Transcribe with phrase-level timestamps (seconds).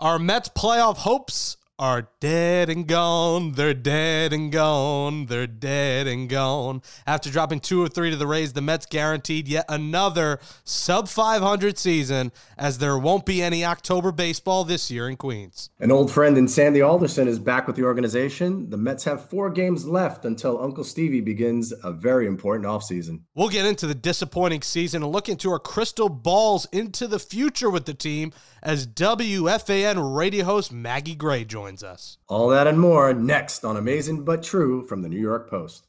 [0.00, 3.52] Our Mets playoff hopes are dead and gone.
[3.52, 5.26] They're dead and gone.
[5.26, 6.82] They're dead and gone.
[7.06, 11.78] After dropping two or three to the Rays, the Mets guaranteed yet another sub 500
[11.78, 15.70] season, as there won't be any October baseball this year in Queens.
[15.78, 18.70] An old friend in Sandy Alderson is back with the organization.
[18.70, 23.20] The Mets have four games left until Uncle Stevie begins a very important offseason.
[23.36, 27.70] We'll get into the disappointing season and look into our crystal balls into the future
[27.70, 32.18] with the team as WFAN radio host Maggie Gray joins us.
[32.28, 35.86] All that and more next on Amazing But True from the New York Post.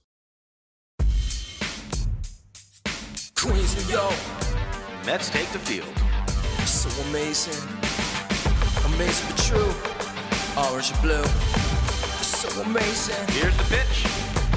[3.36, 4.14] Queens, New York,
[5.06, 5.88] Mets take the field.
[6.68, 7.56] so amazing.
[8.94, 9.74] Amazing but true.
[10.72, 11.24] Orange and blue,
[12.22, 13.16] so amazing.
[13.30, 14.06] Here's the pitch.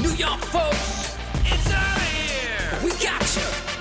[0.02, 2.79] New York folks, It's out of here.
[2.82, 3.71] we got you.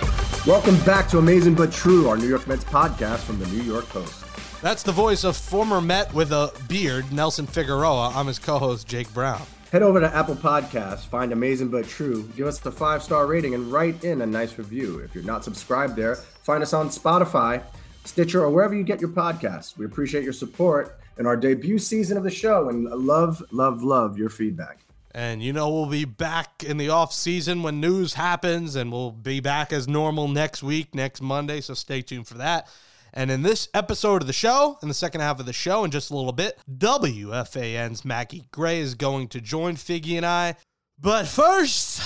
[0.51, 3.87] Welcome back to Amazing But True, our New York Mets podcast from the New York
[3.87, 4.25] Post.
[4.61, 8.11] That's the voice of former Met with a beard, Nelson Figueroa.
[8.13, 9.41] I'm his co host, Jake Brown.
[9.71, 13.55] Head over to Apple Podcasts, find Amazing But True, give us the five star rating,
[13.55, 14.99] and write in a nice review.
[14.99, 17.63] If you're not subscribed there, find us on Spotify,
[18.04, 19.77] Stitcher, or wherever you get your podcasts.
[19.77, 24.17] We appreciate your support in our debut season of the show and love, love, love
[24.17, 24.79] your feedback.
[25.13, 29.12] And you know, we'll be back in the off season when news happens, and we'll
[29.12, 31.62] be back as normal next week, next Monday.
[31.62, 32.67] So stay tuned for that.
[33.13, 35.91] And in this episode of the show, in the second half of the show, in
[35.91, 40.55] just a little bit, WFAN's Maggie Gray is going to join Figgy and I.
[40.98, 42.01] But first,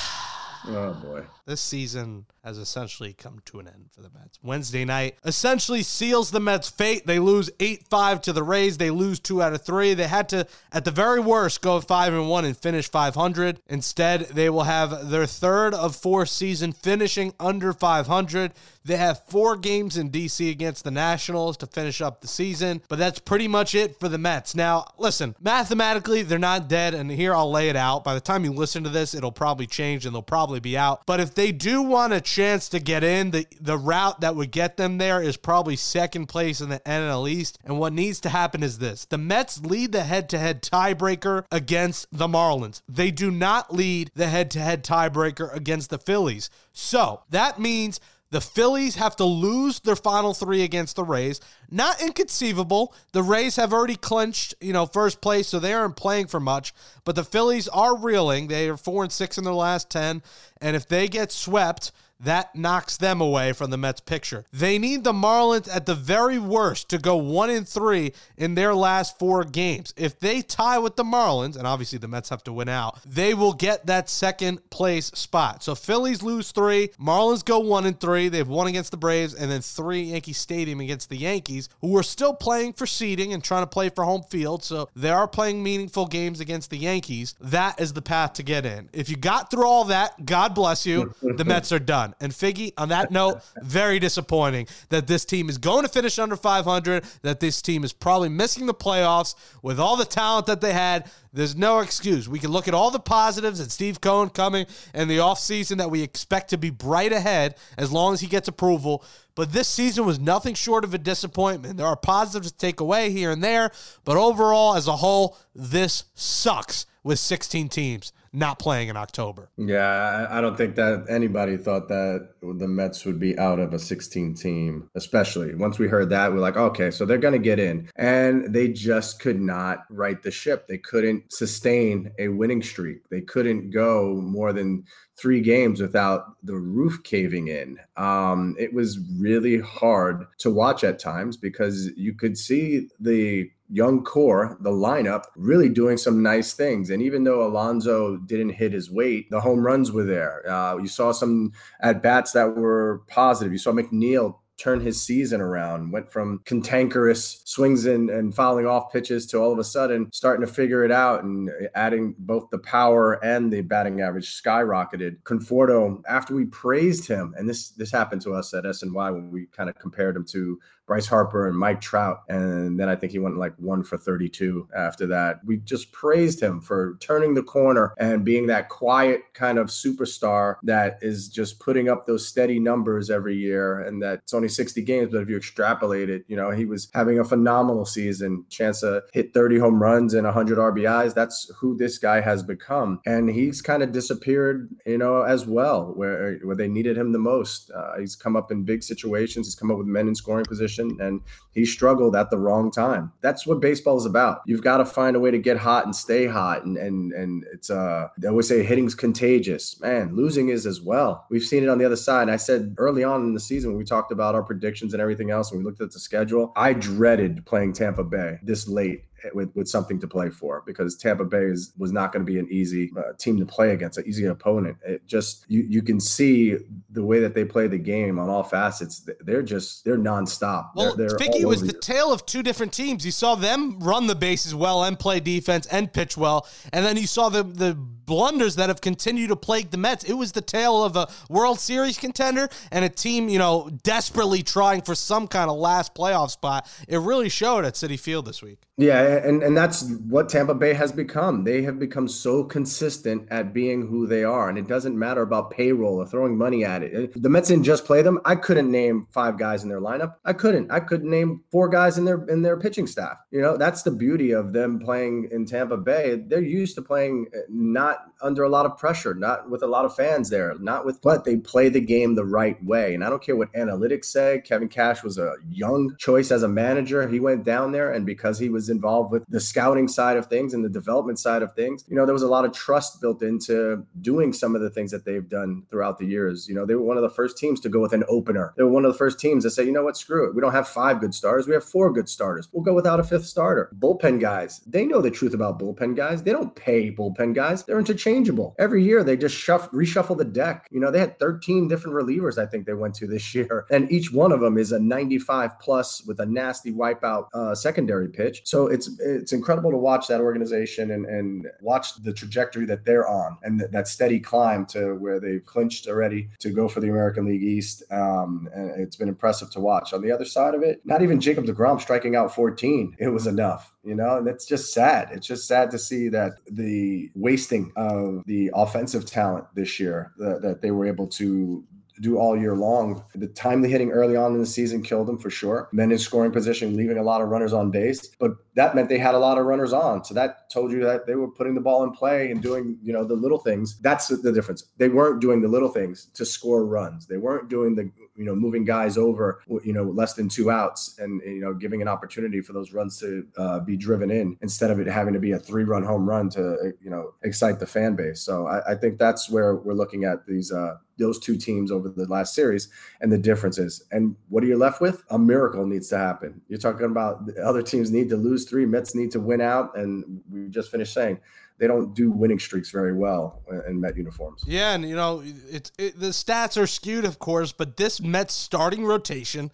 [0.67, 1.23] Oh boy.
[1.45, 4.39] this season has essentially come to an end for the Mets.
[4.43, 7.05] Wednesday night essentially seals the Mets' fate.
[7.05, 8.77] They lose 8 5 to the Rays.
[8.77, 9.93] They lose two out of three.
[9.93, 13.59] They had to, at the very worst, go 5 and 1 and finish 500.
[13.67, 18.53] Instead, they will have their third of four season finishing under 500.
[18.85, 22.99] They have four games in DC against the Nationals to finish up the season, but
[22.99, 24.55] that's pretty much it for the Mets.
[24.55, 28.03] Now, listen, mathematically, they're not dead, and here I'll lay it out.
[28.03, 31.05] By the time you listen to this, it'll probably change and they'll probably be out.
[31.07, 34.51] But if they do want a chance to get in, the, the route that would
[34.51, 37.57] get them there is probably second place in the NL East.
[37.65, 41.45] And what needs to happen is this the Mets lead the head to head tiebreaker
[41.51, 42.81] against the Marlins.
[42.87, 46.49] They do not lead the head to head tiebreaker against the Phillies.
[46.71, 47.99] So that means
[48.31, 51.39] the Phillies have to lose their final three against the Rays.
[51.69, 52.93] Not inconceivable.
[53.11, 56.73] The Rays have already clinched, you know, first place, so they aren't playing for much.
[57.03, 58.47] But the Phillies are reeling.
[58.47, 60.23] They are four and six in their last ten,
[60.59, 64.45] and if they get swept, that knocks them away from the Mets picture.
[64.51, 68.73] They need the Marlins at the very worst to go one and three in their
[68.73, 69.93] last four games.
[69.97, 73.33] If they tie with the Marlins, and obviously the Mets have to win out, they
[73.33, 75.63] will get that second place spot.
[75.63, 78.29] So Phillies lose three, Marlins go one and three.
[78.29, 82.03] They've won against the Braves, and then three Yankee Stadium against the Yankees, who are
[82.03, 84.63] still playing for seeding and trying to play for home field.
[84.63, 87.35] So they are playing meaningful games against the Yankees.
[87.41, 88.89] That is the path to get in.
[88.93, 91.13] If you got through all that, God bless you.
[91.21, 92.04] The Mets are done.
[92.19, 96.35] And Figgy, on that note, very disappointing that this team is going to finish under
[96.35, 100.73] 500, that this team is probably missing the playoffs with all the talent that they
[100.73, 101.09] had.
[101.33, 102.29] There's no excuse.
[102.29, 105.91] We can look at all the positives and Steve Cohen coming in the offseason that
[105.91, 109.03] we expect to be bright ahead as long as he gets approval.
[109.35, 111.77] But this season was nothing short of a disappointment.
[111.77, 113.71] There are positives to take away here and there,
[114.05, 119.49] but overall, as a whole, this sucks with 16 teams not playing in October.
[119.57, 123.79] Yeah, I don't think that anybody thought that the Mets would be out of a
[123.79, 126.33] 16 team, especially once we heard that.
[126.33, 127.89] We're like, okay, so they're going to get in.
[127.95, 130.67] And they just could not right the ship.
[130.67, 133.07] They couldn't sustain a winning streak.
[133.09, 134.83] They couldn't go more than
[135.17, 137.79] three games without the roof caving in.
[137.95, 144.03] Um, it was really hard to watch at times because you could see the young
[144.03, 146.89] core, the lineup, really doing some nice things.
[146.89, 150.47] And even though Alonso didn't hit his weight, the home runs were there.
[150.49, 153.51] Uh, you saw some at bats that were positive.
[153.51, 158.91] You saw McNeil turn his season around, went from cantankerous swings and, and fouling off
[158.91, 162.59] pitches to all of a sudden starting to figure it out and adding both the
[162.59, 165.21] power and the batting average skyrocketed.
[165.23, 169.47] Conforto, after we praised him, and this this happened to us at SNY when we
[169.47, 172.23] kind of compared him to Bryce Harper and Mike Trout.
[172.29, 175.39] And then I think he went like one for 32 after that.
[175.43, 180.55] We just praised him for turning the corner and being that quiet kind of superstar
[180.63, 183.79] that is just putting up those steady numbers every year.
[183.79, 186.89] And that it's only 60 games, but if you extrapolate it, you know, he was
[186.93, 191.13] having a phenomenal season, chance to hit 30 home runs and 100 RBIs.
[191.13, 193.01] That's who this guy has become.
[193.05, 197.19] And he's kind of disappeared, you know, as well, where, where they needed him the
[197.19, 197.71] most.
[197.71, 200.74] Uh, he's come up in big situations, he's come up with men in scoring positions
[200.79, 203.11] organization, and he struggled at the wrong time.
[203.21, 204.41] That's what baseball is about.
[204.45, 207.45] You've got to find a way to get hot and stay hot, and and and
[207.51, 209.79] it's uh they always say hitting's contagious.
[209.81, 211.25] Man, losing is as well.
[211.29, 212.29] We've seen it on the other side.
[212.29, 215.31] I said early on in the season when we talked about our predictions and everything
[215.31, 219.03] else, and we looked at the schedule, I dreaded playing Tampa Bay this late
[219.33, 222.39] with, with something to play for because Tampa Bay is, was not going to be
[222.39, 224.77] an easy uh, team to play against, an easy opponent.
[224.85, 226.57] It just you you can see
[226.89, 229.07] the way that they play the game on all facets.
[229.21, 230.71] They're just they're nonstop.
[230.75, 231.79] Well, they're, they're Figgy was the you.
[231.79, 233.05] tale of two different teams.
[233.05, 236.97] You saw them run the bases well and play defense and pitch well, and then
[236.97, 237.73] you saw the the
[238.05, 240.03] blunders that have continued to plague the Mets.
[240.03, 244.43] It was the tale of a World Series contender and a team, you know, desperately
[244.43, 246.69] trying for some kind of last playoff spot.
[246.87, 248.64] It really showed at Citi Field this week.
[248.77, 251.45] Yeah, and and that's what Tampa Bay has become.
[251.45, 255.51] They have become so consistent at being who they are, and it doesn't matter about
[255.51, 257.21] payroll or throwing money at it.
[257.21, 258.19] The Mets didn't just play them.
[258.25, 260.15] I couldn't name five guys in their lineup.
[260.25, 260.71] I couldn't.
[260.71, 263.15] I couldn't name four guys in their in their pitching staff.
[263.31, 266.21] You know, that's the beauty of them playing in Tampa Bay.
[266.27, 269.85] They're used to playing uh, not under a lot of pressure, not with a lot
[269.85, 272.93] of fans there, not with, but they play the game the right way.
[272.93, 274.41] And I don't care what analytics say.
[274.43, 277.07] Kevin Cash was a young choice as a manager.
[277.07, 280.53] He went down there, and because he was involved with the scouting side of things
[280.53, 283.21] and the development side of things, you know, there was a lot of trust built
[283.21, 286.47] into doing some of the things that they've done throughout the years.
[286.47, 288.53] You know, they were one of the first teams to go with an opener.
[288.57, 290.35] They were one of the first teams to say, you know what, screw it.
[290.35, 291.47] We don't have five good starters.
[291.47, 292.49] We have four good starters.
[292.51, 293.71] We'll go without a fifth starter.
[293.77, 296.23] Bullpen guys, they know the truth about bullpen guys.
[296.23, 297.63] They don't pay bullpen guys.
[297.63, 298.55] They're interchangeable.
[298.59, 300.67] Every year they just shuff, reshuffle the deck.
[300.71, 303.65] You know, they had 13 different relievers, I think they went to this year.
[303.69, 308.09] And each one of them is a 95 plus with a nasty wipeout uh, secondary
[308.09, 308.41] pitch.
[308.45, 313.07] So it's it's incredible to watch that organization and, and watch the trajectory that they're
[313.07, 316.89] on and th- that steady climb to where they've clinched already to go for the
[316.89, 317.83] American League East.
[317.91, 319.93] Um, and it's been impressive to watch.
[319.93, 322.95] On the other side of it, not even Jacob DeGrom striking out 14.
[322.99, 325.09] It was enough you know, and it's just sad.
[325.11, 330.59] It's just sad to see that the wasting of the offensive talent this year that
[330.61, 331.63] they were able to
[332.01, 333.03] do all year long.
[333.13, 335.69] The timely hitting early on in the season killed them for sure.
[335.71, 338.97] Men in scoring position, leaving a lot of runners on base, but that meant they
[338.97, 340.03] had a lot of runners on.
[340.03, 342.93] So that told you that they were putting the ball in play and doing, you
[342.93, 343.79] know, the little things.
[343.79, 344.63] That's the difference.
[344.77, 347.07] They weren't doing the little things to score runs.
[347.07, 350.97] They weren't doing the, you know, moving guys over, you know, less than two outs
[350.99, 354.71] and, you know, giving an opportunity for those runs to uh, be driven in instead
[354.71, 357.65] of it having to be a three run home run to, you know, excite the
[357.65, 358.21] fan base.
[358.21, 361.89] So I, I think that's where we're looking at these, uh, those two teams over
[361.89, 362.69] the last series
[363.01, 363.83] and the differences.
[363.91, 365.03] And what are you left with?
[365.09, 366.41] A miracle needs to happen.
[366.47, 369.77] You're talking about the other teams need to lose three, Mets need to win out.
[369.77, 371.19] And we just finished saying
[371.57, 374.43] they don't do winning streaks very well in Met uniforms.
[374.45, 378.33] Yeah, and you know, it's it, the stats are skewed, of course, but this Mets
[378.33, 379.51] starting rotation,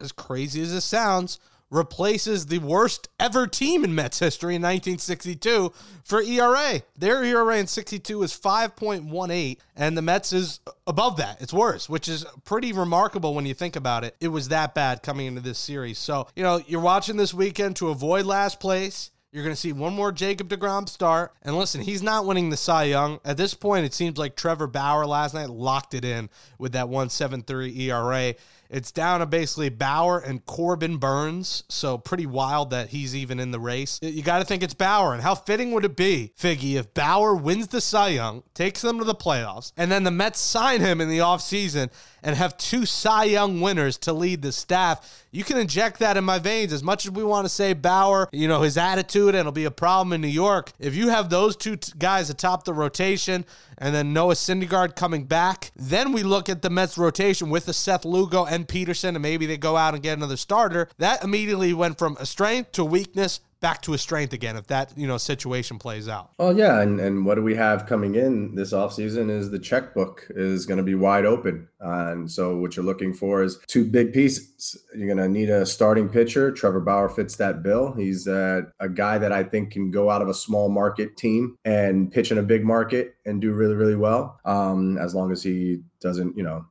[0.00, 1.40] as crazy as it sounds,
[1.72, 5.72] replaces the worst ever team in Mets history in 1962
[6.04, 6.82] for ERA.
[6.98, 11.40] Their ERA in 62 is 5.18, and the Mets is above that.
[11.40, 14.14] It's worse, which is pretty remarkable when you think about it.
[14.20, 15.98] It was that bad coming into this series.
[15.98, 19.10] So, you know, you're watching this weekend to avoid last place.
[19.32, 21.32] You're going to see one more Jacob DeGrom start.
[21.40, 23.18] And listen, he's not winning the Cy Young.
[23.24, 26.90] At this point, it seems like Trevor Bauer last night locked it in with that
[26.90, 28.34] 173 ERA.
[28.72, 31.62] It's down to basically Bauer and Corbin Burnes.
[31.68, 34.00] So pretty wild that he's even in the race.
[34.02, 35.12] You got to think it's Bauer.
[35.12, 38.98] And how fitting would it be, Figgy, if Bauer wins the Cy Young, takes them
[38.98, 41.90] to the playoffs, and then the Mets sign him in the offseason
[42.22, 45.26] and have two Cy Young winners to lead the staff?
[45.30, 48.28] You can inject that in my veins as much as we want to say Bauer,
[48.32, 50.72] you know, his attitude, and it'll be a problem in New York.
[50.78, 53.44] If you have those two t- guys atop the rotation,
[53.82, 55.72] and then Noah Syndergaard coming back.
[55.74, 59.44] Then we look at the Mets rotation with the Seth Lugo and Peterson, and maybe
[59.44, 60.88] they go out and get another starter.
[60.98, 64.92] That immediately went from a strength to weakness back to a strength again if that
[64.98, 66.32] you know situation plays out.
[66.38, 70.26] Well, yeah, and and what do we have coming in this offseason is the checkbook
[70.30, 73.86] is going to be wide open, uh, and so what you're looking for is two
[73.86, 74.76] big pieces.
[74.94, 76.52] You're going to need a starting pitcher.
[76.52, 77.94] Trevor Bauer fits that bill.
[77.94, 81.56] He's uh, a guy that I think can go out of a small market team
[81.64, 85.42] and pitch in a big market and do really really well, um, as long as
[85.42, 86.66] he doesn't you know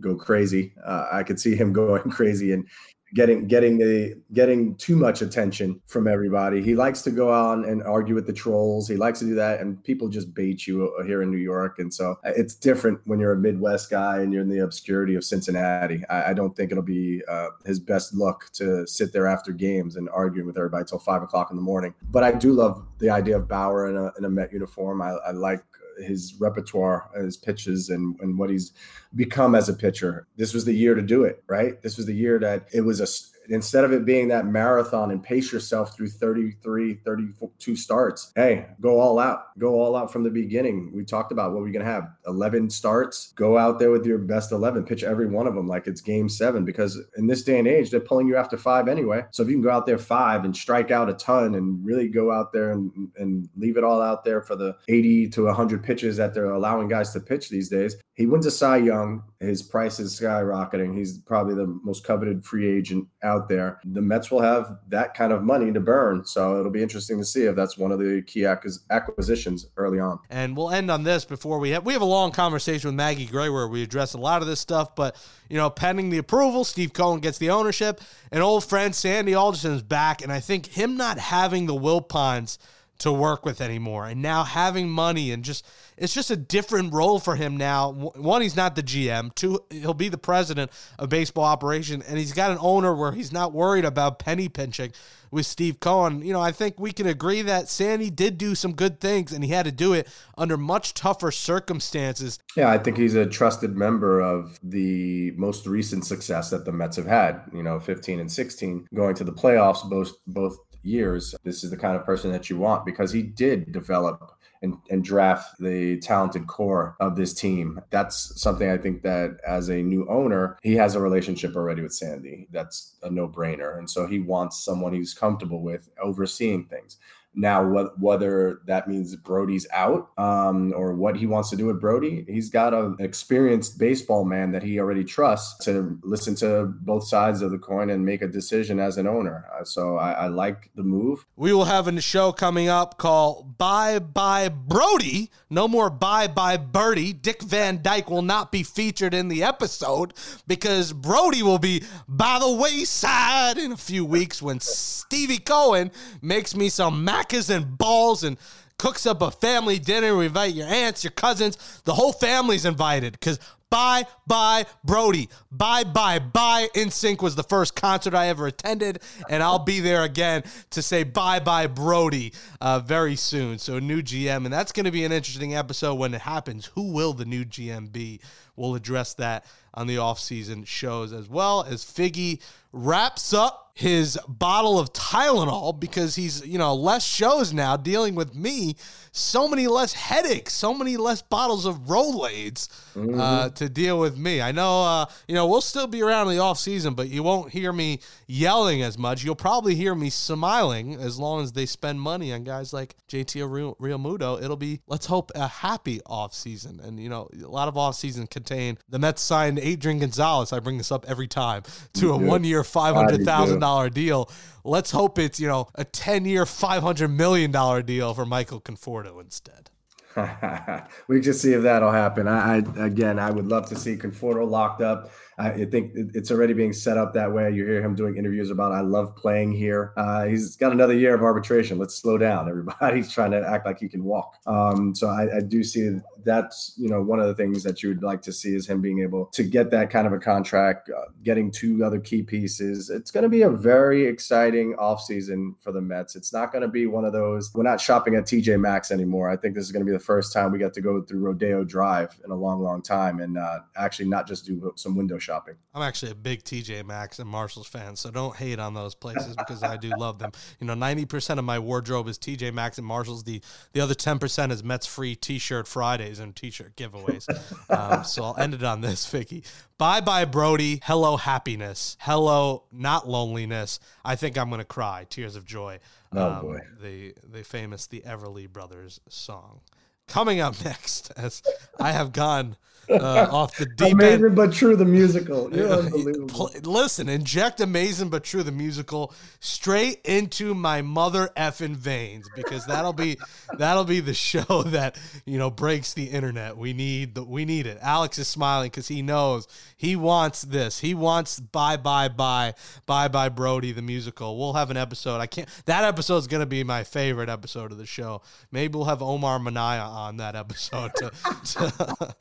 [0.00, 0.72] go crazy.
[0.84, 2.66] Uh, I could see him going crazy and
[3.16, 6.62] getting getting the getting too much attention from everybody.
[6.62, 8.86] He likes to go on and argue with the trolls.
[8.86, 11.78] He likes to do that, and people just bait you here in New York.
[11.78, 15.24] And so it's different when you're a Midwest guy and you're in the obscurity of
[15.24, 16.04] Cincinnati.
[16.10, 19.96] I, I don't think it'll be uh, his best look to sit there after games
[19.96, 21.94] and arguing with everybody till five o'clock in the morning.
[22.10, 25.00] But I do love the idea of Bauer in a, in a Met uniform.
[25.00, 25.64] I, I like
[25.98, 28.72] his repertoire, his pitches, and and what he's
[29.14, 30.26] become as a pitcher.
[30.36, 31.80] This was the year to do it, right?
[31.82, 33.06] This was the year that it was a
[33.48, 39.00] instead of it being that marathon and pace yourself through 33, 32 starts, hey, go
[39.00, 39.58] all out.
[39.58, 40.90] Go all out from the beginning.
[40.92, 43.32] We talked about what we're going to have 11 starts.
[43.36, 46.28] Go out there with your best 11, pitch every one of them like it's game
[46.28, 49.24] seven, because in this day and age, they're pulling you after five anyway.
[49.30, 52.08] So if you can go out there five and strike out a ton and really
[52.08, 55.82] go out there and, and leave it all out there for the 80 to 100
[55.82, 59.22] pitches that they're allowing guys to pitch these days, he wins a Cy Young.
[59.40, 60.96] His price is skyrocketing.
[60.96, 63.80] He's probably the most coveted free agent out there.
[63.84, 66.24] The Mets will have that kind of money to burn.
[66.24, 70.18] So it'll be interesting to see if that's one of the key acquisitions early on.
[70.30, 73.26] And we'll end on this before we have we have a long conversation with Maggie
[73.26, 75.16] Gray where we address a lot of this stuff, but
[75.48, 78.00] you know, pending the approval, Steve Cohen gets the ownership,
[78.32, 82.58] and old friend Sandy Alderson is back, and I think him not having the Wilpons
[82.98, 87.18] to work with anymore, and now having money and just it's just a different role
[87.18, 87.90] for him now.
[87.90, 89.34] One, he's not the GM.
[89.34, 93.32] Two, he'll be the president of baseball operation, and he's got an owner where he's
[93.32, 94.92] not worried about penny pinching
[95.30, 96.22] with Steve Cohen.
[96.22, 99.44] You know, I think we can agree that Sandy did do some good things, and
[99.44, 102.38] he had to do it under much tougher circumstances.
[102.56, 106.96] Yeah, I think he's a trusted member of the most recent success that the Mets
[106.96, 107.42] have had.
[107.52, 111.34] You know, 15 and 16, going to the playoffs both both years.
[111.44, 115.04] This is the kind of person that you want because he did develop and, and
[115.04, 117.80] draft the talented core of this team.
[117.90, 121.92] That's something I think that as a new owner, he has a relationship already with
[121.92, 122.48] Sandy.
[122.50, 123.78] That's a no brainer.
[123.78, 126.98] And so he wants someone he's comfortable with overseeing things.
[127.36, 131.80] Now, wh- whether that means Brodie's out um, or what he wants to do with
[131.80, 137.06] Brodie, he's got an experienced baseball man that he already trusts to listen to both
[137.06, 139.44] sides of the coin and make a decision as an owner.
[139.54, 141.26] Uh, so I, I like the move.
[141.36, 145.30] We will have a show coming up called Bye Bye Brodie.
[145.50, 147.12] No more Bye Bye Birdie.
[147.12, 150.14] Dick Van Dyke will not be featured in the episode
[150.46, 155.90] because Brodie will be by the wayside in a few weeks when Stevie Cohen
[156.22, 158.36] makes me some mac and balls and
[158.78, 160.16] cooks up a family dinner.
[160.16, 161.82] We invite your aunts, your cousins.
[161.84, 163.38] The whole family's invited because
[163.70, 165.28] Bye Bye Brodie.
[165.50, 170.02] Bye Bye Bye NSYNC was the first concert I ever attended, and I'll be there
[170.02, 173.58] again to say Bye Bye Brodie uh, very soon.
[173.58, 176.66] So, new GM, and that's going to be an interesting episode when it happens.
[176.66, 178.20] Who will the new GM be?
[178.54, 182.40] We'll address that on the off-season shows as well as Figgy
[182.72, 188.34] wraps up his bottle of Tylenol because he's, you know, less shows now dealing with
[188.34, 188.74] me,
[189.12, 193.20] so many less headaches, so many less bottles of Rolaids mm-hmm.
[193.20, 194.40] uh, to deal with me.
[194.40, 197.22] I know, uh, you know, we'll still be around in the off season, but you
[197.22, 199.22] won't hear me yelling as much.
[199.22, 203.50] You'll probably hear me smiling as long as they spend money on guys like JT
[203.50, 204.42] Real, Realmuto.
[204.42, 206.80] It'll be, let's hope, a happy off season.
[206.82, 210.54] And, you know, a lot of off season contain the Mets signed Adrian Gonzalez.
[210.54, 211.62] I bring this up every time
[211.94, 214.30] to a one year, $500,000 deal.
[214.64, 217.52] Let's hope it's, you know, a 10 year, $500 million
[217.84, 219.70] deal for Michael Conforto instead.
[221.08, 222.26] we can see if that'll happen.
[222.26, 225.10] I, I, again, I would love to see Conforto locked up.
[225.38, 227.50] I think it's already being set up that way.
[227.50, 229.92] You hear him doing interviews about, I love playing here.
[229.96, 231.78] Uh, he's got another year of arbitration.
[231.78, 232.96] Let's slow down, everybody.
[232.96, 234.38] He's trying to act like he can walk.
[234.46, 237.90] Um, so I, I, do see that's, you know, one of the things that you
[237.90, 240.88] would like to see is him being able to get that kind of a contract,
[240.88, 242.88] uh, getting two other key pieces.
[242.88, 246.16] It's going to be a very exciting offseason for the Mets.
[246.16, 249.28] It's not going to be one of those, we're not shopping at TJ Maxx anymore.
[249.28, 251.20] I think this is going to be the first time we get to go through
[251.20, 255.18] Rodeo Drive in a long, long time and uh, actually not just do some window
[255.26, 255.56] shopping.
[255.74, 259.34] I'm actually a big TJ Maxx and Marshalls fan, so don't hate on those places
[259.36, 260.30] because I do love them.
[260.60, 263.24] You know, 90% of my wardrobe is TJ Maxx and Marshalls.
[263.24, 263.42] The
[263.72, 267.26] the other 10% is Mets free T-shirt Fridays and T-shirt giveaways.
[267.70, 269.44] um, so I'll end it on this, Figgy.
[269.78, 270.80] Bye bye, Brodie.
[270.84, 271.96] Hello, happiness.
[272.00, 273.80] Hello, not loneliness.
[274.04, 275.06] I think I'm gonna cry.
[275.10, 275.80] Tears of joy.
[276.12, 276.60] Oh um, boy.
[276.80, 279.60] The the famous the Everly Brothers song.
[280.06, 281.42] Coming up next, as
[281.80, 282.56] I have gone
[282.90, 284.36] uh, off the deep Amazing end.
[284.36, 285.54] but true, the musical.
[285.54, 286.50] You're unbelievable.
[286.62, 292.92] Listen, inject Amazing but True, the musical, straight into my mother effing veins because that'll
[292.92, 293.18] be
[293.58, 296.56] that'll be the show that you know breaks the internet.
[296.56, 297.78] We need the we need it.
[297.80, 300.80] Alex is smiling because he knows he wants this.
[300.80, 302.54] He wants bye bye bye
[302.86, 304.38] bye bye Brodie the musical.
[304.38, 305.20] We'll have an episode.
[305.20, 305.48] I can't.
[305.66, 308.22] That episode is gonna be my favorite episode of the show.
[308.50, 311.10] Maybe we'll have Omar Minaya on that episode to,
[311.44, 312.14] to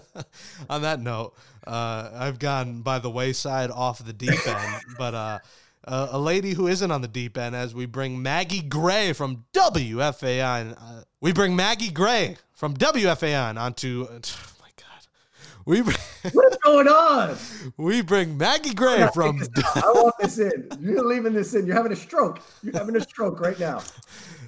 [0.70, 1.34] on that note,
[1.66, 5.38] uh, I've gone by the wayside off the deep end, but uh,
[5.84, 9.44] uh, a lady who isn't on the deep end as we bring Maggie Gray from
[9.52, 10.76] WFAN.
[10.78, 14.06] Uh, we bring Maggie Gray from WFAN onto.
[14.08, 14.20] Oh
[14.60, 15.06] my God.
[15.64, 15.96] We bring,
[16.32, 17.36] What's going on?
[17.76, 19.42] we bring Maggie Gray from
[19.74, 20.68] I want this in.
[20.80, 21.66] You're leaving this in.
[21.66, 22.40] You're having a stroke.
[22.62, 23.82] You're having a stroke right now.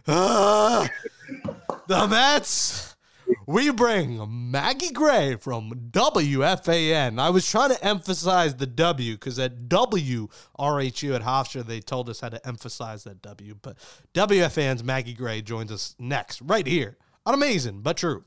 [0.07, 0.89] Ah,
[1.87, 2.94] the Mets.
[3.47, 7.21] We bring Maggie Gray from WFAN.
[7.21, 10.29] I was trying to emphasize the W because at WRHU
[11.15, 13.55] at Hofstra, they told us how to emphasize that W.
[13.61, 13.77] But
[14.15, 18.25] WFAN's Maggie Gray joins us next, right here on Amazing But True.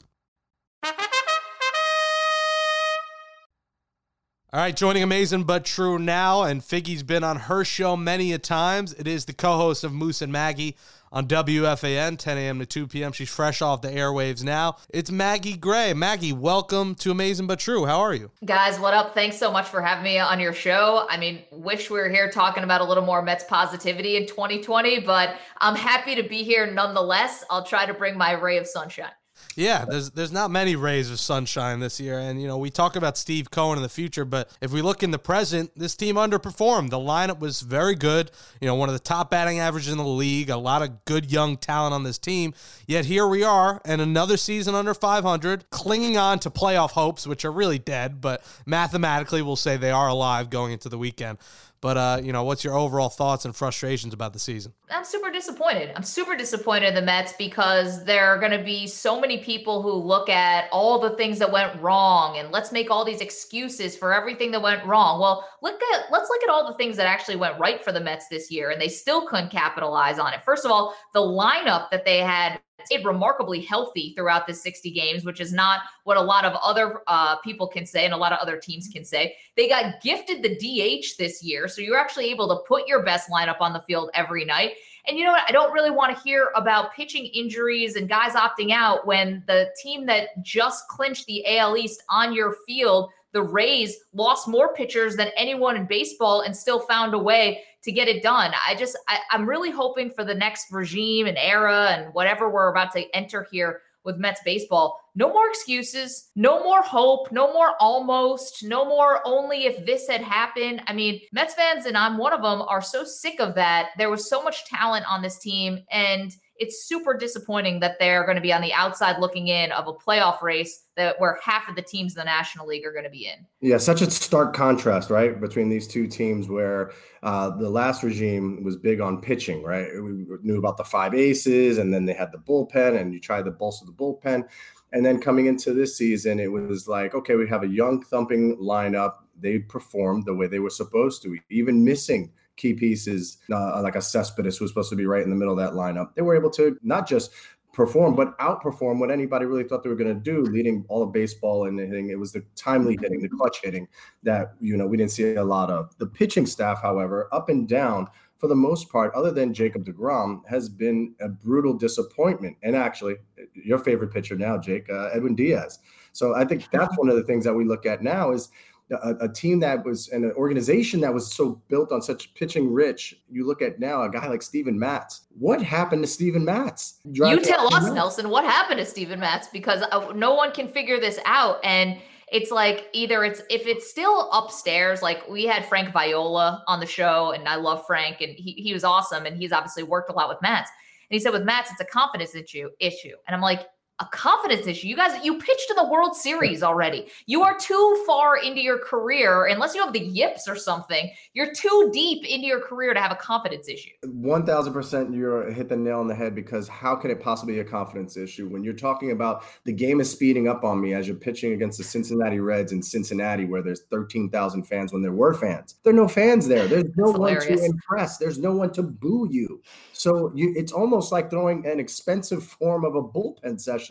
[4.53, 8.37] All right, joining Amazing But True now, and Figgy's been on her show many a
[8.37, 8.93] times.
[8.93, 10.77] It is the co-host of Moose and Maggie
[11.11, 12.59] on WFAN, 10 a.m.
[12.59, 13.11] to 2 p.m.
[13.11, 14.77] She's fresh off the airwaves now.
[14.89, 15.93] It's Maggie Gray.
[15.93, 17.85] Maggie, welcome to Amazing But True.
[17.85, 18.31] How are you?
[18.45, 19.13] Guys, what up?
[19.13, 21.05] Thanks so much for having me on your show.
[21.09, 24.99] I mean, wish we were here talking about a little more Mets positivity in 2020,
[25.01, 27.43] but I'm happy to be here nonetheless.
[27.49, 29.11] I'll try to bring my ray of sunshine.
[29.57, 32.95] Yeah, there's there's not many rays of sunshine this year, and you know we talk
[32.95, 36.13] about Steve Cohen in the future, but if we look in the present, this team
[36.13, 36.91] underperformed.
[36.91, 38.29] The lineup was very good,
[38.61, 41.31] you know, one of the top batting averages in the league, a lot of good
[41.31, 42.53] young talent on this team.
[42.85, 47.43] Yet here we are, and another season under 500, clinging on to playoff hopes, which
[47.43, 51.39] are really dead, but mathematically we'll say they are alive going into the weekend.
[51.79, 54.73] But uh, you know, what's your overall thoughts and frustrations about the season?
[54.89, 55.91] I'm super disappointed.
[55.95, 59.81] I'm super disappointed in the Mets because there are going to be so many people
[59.81, 63.95] who look at all the things that went wrong and let's make all these excuses
[63.95, 65.19] for everything that went wrong.
[65.19, 68.01] Well, look at let's look at all the things that actually went right for the
[68.01, 70.43] Mets this year and they still couldn't capitalize on it.
[70.43, 75.25] First of all, the lineup that they had stayed remarkably healthy throughout the 60 games,
[75.25, 78.31] which is not what a lot of other uh, people can say and a lot
[78.31, 79.35] of other teams can say.
[79.55, 81.67] They got gifted the DH this year.
[81.67, 84.73] So you're actually able to put your best lineup on the field every night.
[85.07, 85.43] And you know what?
[85.47, 89.69] I don't really want to hear about pitching injuries and guys opting out when the
[89.81, 95.15] team that just clinched the AL East on your field, the Rays, lost more pitchers
[95.15, 98.51] than anyone in baseball and still found a way to get it done.
[98.67, 102.69] I just, I, I'm really hoping for the next regime and era and whatever we're
[102.69, 104.99] about to enter here with Mets baseball.
[105.15, 110.21] No more excuses, no more hope, no more almost, no more only if this had
[110.21, 110.81] happened.
[110.87, 113.89] I mean, Mets fans, and I'm one of them, are so sick of that.
[113.97, 118.35] There was so much talent on this team, and it's super disappointing that they're going
[118.35, 121.75] to be on the outside looking in of a playoff race that where half of
[121.75, 123.45] the teams in the National League are going to be in.
[123.61, 126.49] Yeah, such a stark contrast, right, between these two teams.
[126.49, 126.91] Where
[127.23, 129.87] uh, the last regime was big on pitching, right?
[129.93, 133.45] We knew about the five aces, and then they had the bullpen, and you tried
[133.45, 134.47] to bolster of the bullpen.
[134.93, 138.57] And then coming into this season, it was like, okay, we have a young thumping
[138.57, 139.15] lineup.
[139.39, 144.01] They performed the way they were supposed to, even missing key pieces uh, like a
[144.01, 146.13] Cespedes, who was supposed to be right in the middle of that lineup.
[146.15, 147.31] They were able to not just
[147.71, 151.13] perform, but outperform what anybody really thought they were going to do, leading all of
[151.13, 152.09] baseball and hitting.
[152.09, 153.87] It was the timely hitting, the clutch hitting
[154.23, 155.95] that you know we didn't see a lot of.
[155.99, 160.41] The pitching staff, however, up and down for the most part, other than Jacob DeGrom,
[160.47, 162.55] has been a brutal disappointment.
[162.63, 163.15] And actually,
[163.53, 165.79] your favorite pitcher now, Jake, uh, Edwin Diaz.
[166.13, 168.49] So I think that's one of the things that we look at now is
[168.91, 172.71] a, a, team that was and an organization that was so built on such pitching
[172.71, 173.15] rich.
[173.29, 175.21] You look at now a guy like Steven Matz.
[175.37, 176.99] What happened to Steven Matz?
[177.11, 180.99] You tell us, Nelson, what happened to Steven Matz because uh, no one can figure
[180.99, 181.59] this out.
[181.63, 181.97] And
[182.31, 186.85] it's like either it's if it's still upstairs, like we had Frank Viola on the
[186.85, 190.13] show, and I love Frank, and he, he was awesome, and he's obviously worked a
[190.13, 190.69] lot with Matz.
[191.09, 193.15] And he said with Matz, it's a confidence issue issue.
[193.27, 193.67] And I'm like,
[193.99, 194.87] a confidence issue.
[194.87, 197.07] You guys, you pitched in the World Series already.
[197.25, 201.11] You are too far into your career, unless you have the yips or something.
[201.33, 203.89] You're too deep into your career to have a confidence issue.
[204.03, 206.35] One thousand percent, you hit the nail on the head.
[206.35, 209.99] Because how can it possibly be a confidence issue when you're talking about the game
[209.99, 213.63] is speeding up on me as you're pitching against the Cincinnati Reds in Cincinnati, where
[213.63, 215.75] there's thirteen thousand fans when there were fans.
[215.83, 216.67] There are no fans there.
[216.77, 218.17] There's no one to impress.
[218.17, 219.61] There's no one to boo you.
[219.93, 223.86] So you, it's almost like throwing an expensive form of a bullpen session.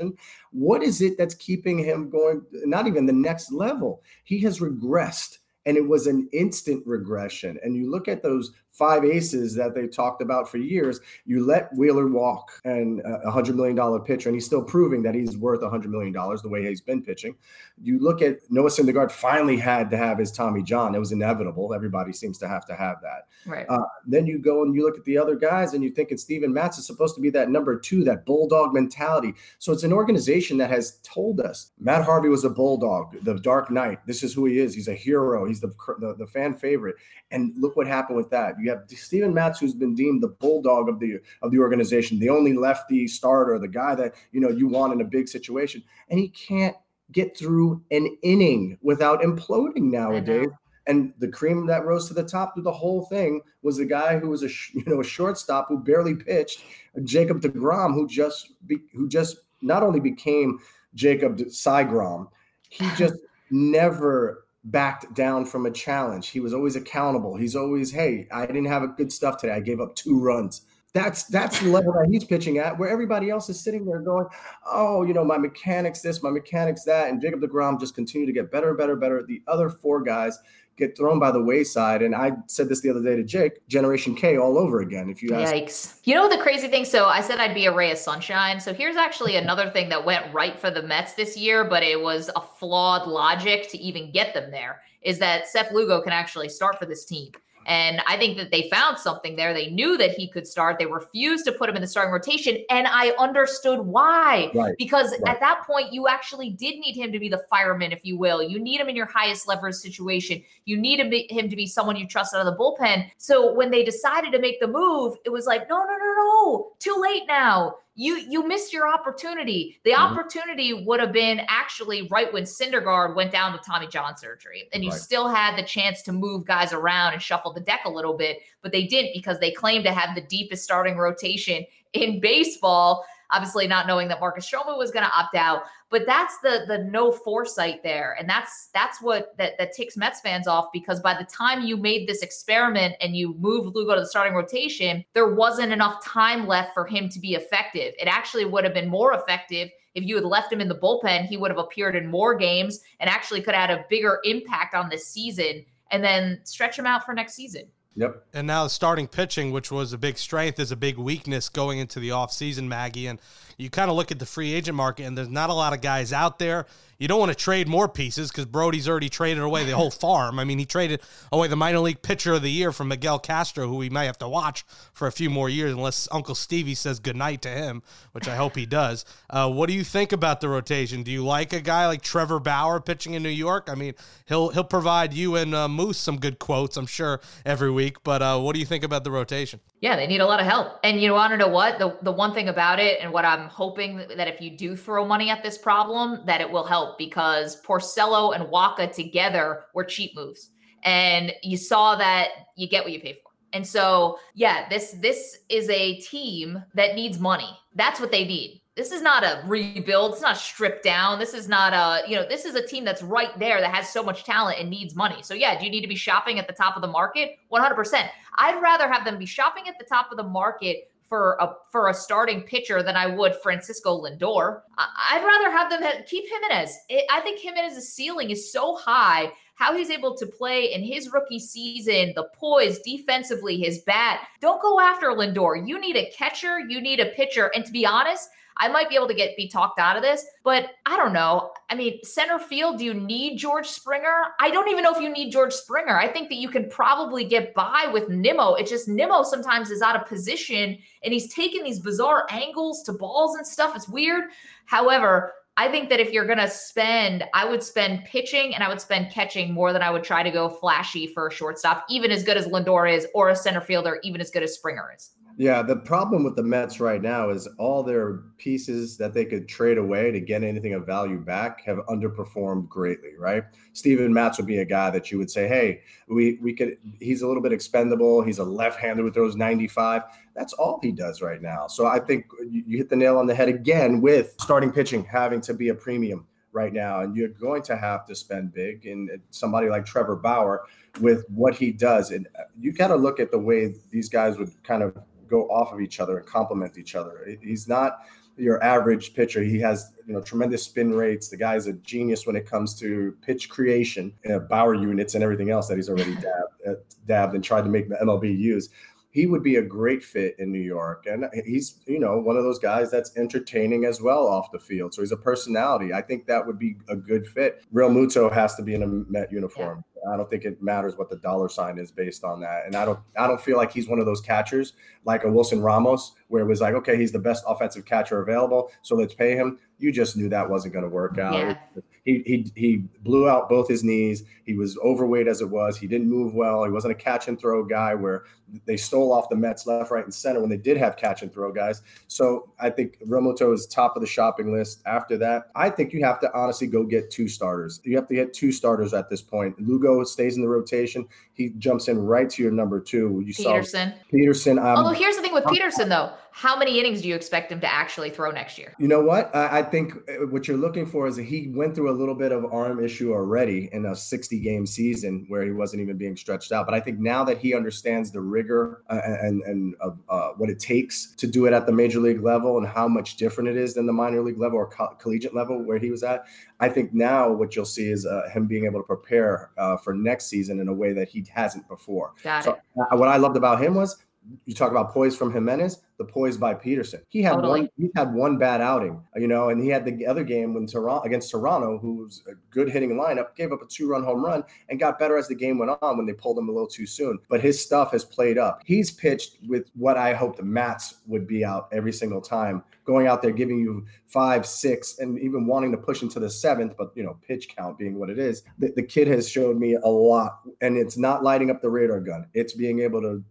[0.53, 2.43] What is it that's keeping him going?
[2.53, 4.03] Not even the next level.
[4.25, 7.59] He has regressed, and it was an instant regression.
[7.63, 11.01] And you look at those five aces that they talked about for years.
[11.25, 15.15] You let Wheeler walk and a hundred million dollar pitcher, and he's still proving that
[15.15, 17.35] he's worth a hundred million dollars the way he's been pitching.
[17.83, 20.95] You look at Noah Syndergaard finally had to have his Tommy John.
[20.95, 21.73] It was inevitable.
[21.73, 23.29] Everybody seems to have to have that.
[23.47, 23.67] Right.
[23.69, 26.23] Uh, then you go and you look at the other guys, and you think it's
[26.23, 29.35] Steven Matz is supposed to be that number two, that bulldog mentality.
[29.59, 33.71] So it's an organization that has told us Matt Harvey was a bulldog, the Dark
[33.71, 34.01] Knight.
[34.07, 34.75] This is who he is.
[34.75, 35.47] He's a hero.
[35.47, 36.97] He's the the, the fan favorite.
[37.31, 38.55] And look what happened with that.
[38.61, 42.31] You have Steven Matz, who's been deemed the bulldog of the of the organization, the
[42.31, 46.19] only lefty starter, the guy that you know you want in a big situation, and
[46.19, 46.77] he can't
[47.13, 50.49] get through an inning without imploding nowadays.
[50.89, 54.19] And the cream that rose to the top through the whole thing was the guy
[54.19, 56.63] who was a you know a shortstop who barely pitched,
[57.05, 60.59] Jacob Degrom, who just be- who just not only became
[60.95, 62.29] Jacob Sygrom,
[62.69, 63.17] he just
[63.51, 66.29] never backed down from a challenge.
[66.29, 67.37] He was always accountable.
[67.37, 69.53] He's always, hey, I didn't have a good stuff today.
[69.53, 70.63] I gave up two runs.
[70.93, 74.27] That's that's the level that he's pitching at, where everybody else is sitting there going,
[74.67, 78.33] "Oh, you know, my mechanics this, my mechanics that," and Jacob Degrom just continue to
[78.33, 79.23] get better, better, better.
[79.23, 80.39] The other four guys
[80.77, 84.15] get thrown by the wayside, and I said this the other day to Jake, Generation
[84.15, 85.09] K all over again.
[85.09, 86.01] If you ask, Yikes!
[86.05, 86.85] You know the crazy thing?
[86.85, 88.61] So I said I'd be a ray of sunshine.
[88.61, 92.01] So here's actually another thing that went right for the Mets this year, but it
[92.01, 94.83] was a flawed logic to even get them there.
[95.03, 97.31] Is that Seth Lugo can actually start for this team?
[97.67, 99.53] And I think that they found something there.
[99.53, 100.79] They knew that he could start.
[100.79, 102.65] They refused to put him in the starting rotation.
[102.71, 104.51] And I understood why.
[104.55, 105.35] Right, Because right.
[105.35, 108.43] at that point, you actually did need him to be the fireman, if you will.
[108.43, 110.43] You need him in your highest leverage situation.
[110.65, 113.11] You need him, him to be someone you trust out of the bullpen.
[113.19, 116.73] So when they decided to make the move, it was like, no, no, no, no,
[116.79, 117.75] too late now.
[117.99, 119.81] You you missed your opportunity.
[119.85, 119.99] The Mhm.
[119.99, 124.85] opportunity would have been actually right when Syndergaard went down with Tommy John surgery, and
[124.85, 125.01] you Right.
[125.01, 128.41] still had the chance to move guys around and shuffle the deck a little bit,
[128.63, 133.05] but they didn't because they claimed to have the deepest starting rotation in baseball.
[133.31, 136.79] Obviously, not knowing that Marcus Stroman was going to opt out, but that's the the
[136.79, 141.15] no foresight there, and that's that's what that that ticks Mets fans off because by
[141.15, 145.35] the time you made this experiment and you moved Lugo to the starting rotation, there
[145.35, 147.95] wasn't enough time left for him to be effective.
[147.99, 151.27] It actually would have been more effective if you had left him in the bullpen.
[151.27, 154.75] He would have appeared in more games and actually could have had a bigger impact
[154.75, 157.63] on this season, and then stretch him out for next season.
[157.95, 161.79] yep, And now starting pitching, which was a big strength, is a big weakness going
[161.79, 163.07] into the offseason, Maggie.
[163.07, 163.21] And
[163.57, 165.81] you kind of look at the free agent market, and there's not a lot of
[165.81, 166.67] guys out there.
[166.99, 170.39] You don't want to trade more pieces because Brodie's already traded away the whole farm.
[170.39, 173.69] I mean, he traded away the minor league pitcher of the year from Miguel Castro,
[173.69, 176.99] who we might have to watch for a few more years unless Uncle Stevie says
[176.99, 177.83] goodnight to him,
[178.13, 179.05] which I hope he does.
[179.29, 181.03] Uh, what do you think about the rotation?
[181.03, 183.69] Do you like a guy like Trevor Bauer pitching in New York?
[183.71, 183.95] I mean,
[184.27, 188.03] he'll he'll provide you and uh, Moose some good quotes, I'm sure, every week.
[188.05, 189.61] But uh, what do you think about the rotation?
[189.81, 190.81] Yeah, they need a lot of help.
[190.83, 191.79] And you want to know what?
[191.79, 195.05] The the one thing about it, and what I'm hoping that if you do throw
[195.05, 200.15] money at this problem, that it will help because Porcello and Wacha together were cheap
[200.15, 200.51] moves.
[200.85, 203.31] And you saw that you get what you pay for.
[203.53, 207.59] And so, yeah, this this is a team that needs money.
[207.75, 208.61] That's what they need.
[208.77, 210.13] This is not a rebuild.
[210.13, 211.19] It's not stripped down.
[211.19, 213.89] This is not a, you know, this is a team that's right there that has
[213.89, 215.23] so much talent and needs money.
[215.23, 217.39] So, yeah, do you need to be shopping at the top of the market?
[217.51, 218.09] 100%.
[218.37, 221.89] I'd rather have them be shopping at the top of the market for a for
[221.89, 224.63] a starting pitcher than I would Francisco Lindor.
[224.77, 226.77] I'd rather have them keep Gimenez.
[227.11, 229.33] I think Gimenez's ceiling is so high.
[229.55, 234.27] How he's able to play in his rookie season, the poise defensively, his bat.
[234.41, 235.67] Don't go after Lindor.
[235.67, 236.61] You need a catcher.
[236.61, 237.51] You need a pitcher.
[237.55, 240.25] And to be honest, I might be able to get be talked out of this,
[240.43, 241.53] but I don't know.
[241.69, 244.23] I mean, center field, do you need George Springer?
[244.41, 245.99] I don't even know if you need George Springer.
[245.99, 248.55] I think that you can probably get by with Nimmo.
[248.55, 252.93] It's just Nimmo sometimes is out of position and he's taking these bizarre angles to
[252.93, 253.77] balls and stuff.
[253.77, 254.25] It's weird.
[254.65, 258.69] However, I think that if you're going to spend, I would spend pitching and I
[258.69, 262.11] would spend catching more than I would try to go flashy for a shortstop, even
[262.11, 265.13] as good as Lindor is, or a center fielder, even as good as Springer is.
[265.39, 269.47] Yeah, the problem with the Mets right now is all their pieces that they could
[269.47, 273.45] trade away to get anything of value back have underperformed greatly, right?
[273.75, 277.21] Steven Matz would be a guy that you would say, hey, we we could he's
[277.21, 278.23] a little bit expendable.
[278.23, 280.05] He's a left-hander who throws 95.
[280.35, 281.67] That's all he does right now.
[281.67, 285.43] So I think you, hit the nail on the head again with starting pitching having
[285.43, 287.01] to be a premium right now.
[287.01, 288.87] And you're going to have to spend big.
[288.87, 290.65] And somebody like Trevor Bauer
[291.03, 292.11] with what he does.
[292.11, 294.97] And uh, you got to look at the way these guys would kind of
[295.29, 297.37] go off of each other and complement each other.
[297.43, 298.01] He's not
[298.37, 299.43] your average pitcher.
[299.43, 301.29] He has you know tremendous spin rates.
[301.29, 305.51] The guy's a genius when it comes to pitch creation, uh, Bauer units, and everything
[305.51, 306.75] else that he's already dabbed, uh,
[307.07, 308.69] dabbed and tried to make the MLB use.
[309.11, 312.45] He would be a great fit in New York, and he's you know one of
[312.45, 314.93] those guys that's entertaining as well off the field.
[314.93, 315.95] So he's a personality.
[315.95, 317.65] I think that would be a good fit.
[317.73, 319.85] Realmuto has to be in a Met uniform.
[320.07, 322.67] I don't think it matters what the dollar sign is based on that.
[322.67, 325.61] And I don't I don't feel like he's one of those catchers like a Wilson
[325.61, 329.35] Ramos where it was like, okay, he's the best offensive catcher available, so let's pay
[329.37, 329.59] him.
[329.79, 331.35] You just knew that wasn't going to work out.
[331.35, 331.57] Yeah.
[332.05, 334.23] He, he he blew out both his knees.
[334.45, 335.77] He was overweight as it was.
[335.77, 336.65] He didn't move well.
[336.65, 338.23] He wasn't a catch and throw guy where
[338.65, 341.33] they stole off the Mets left, right, and center when they did have catch and
[341.33, 341.83] throw guys.
[342.07, 344.83] So I think Realmuto is top of the shopping list.
[344.87, 347.81] After that, I think you have to honestly go get two starters.
[347.83, 349.61] You have to get two starters at this point.
[349.61, 351.09] Lugo stays in the rotation.
[351.35, 353.23] He jumps in right to your number two.
[353.27, 353.91] You Peterson.
[353.91, 354.59] saw Peterson.
[354.61, 357.61] Um, Although here's the thing with Peterson though, how many innings do you expect him
[357.61, 358.75] to actually throw next year?
[358.79, 359.35] You know what?
[359.35, 362.15] I, I think uh, what you're looking for is that he went through a little
[362.15, 366.15] bit of arm issue already in a 60 game season where he wasn't even being
[366.15, 366.67] stretched out.
[366.67, 370.51] But I think now that he understands the rigor uh, and and of uh, what
[370.51, 373.57] it takes to do it at the major league level and how much different it
[373.57, 376.27] is than the minor league level or co- collegiate level where he was at,
[376.61, 379.95] I think now what you'll see is uh, him being able to prepare uh, for
[379.95, 382.13] next season in a way that he hasn't before.
[382.23, 382.61] Got So it.
[382.75, 384.05] what I loved about him was
[384.45, 387.01] you talk about poise from Gimenez, the poise by Peterson.
[387.09, 387.61] He had Totally.
[387.63, 390.67] one he had one bad outing, you know, and he had the other game when
[390.67, 394.79] Toronto against Toronto, who's a good hitting lineup, gave up a two-run home run and
[394.79, 397.19] got better as the game went on when they pulled him a little too soon.
[397.29, 398.61] But his stuff has played up.
[398.65, 403.07] He's pitched with what I hope the Mats would be out every single time, going
[403.07, 406.93] out there giving you five, six, and even wanting to push into the seventh, but
[406.95, 408.43] you know, pitch count being what it is.
[408.59, 412.01] The, the kid has showed me a lot, and it's not lighting up the radar
[412.01, 412.27] gun.
[412.35, 413.25] It's being able to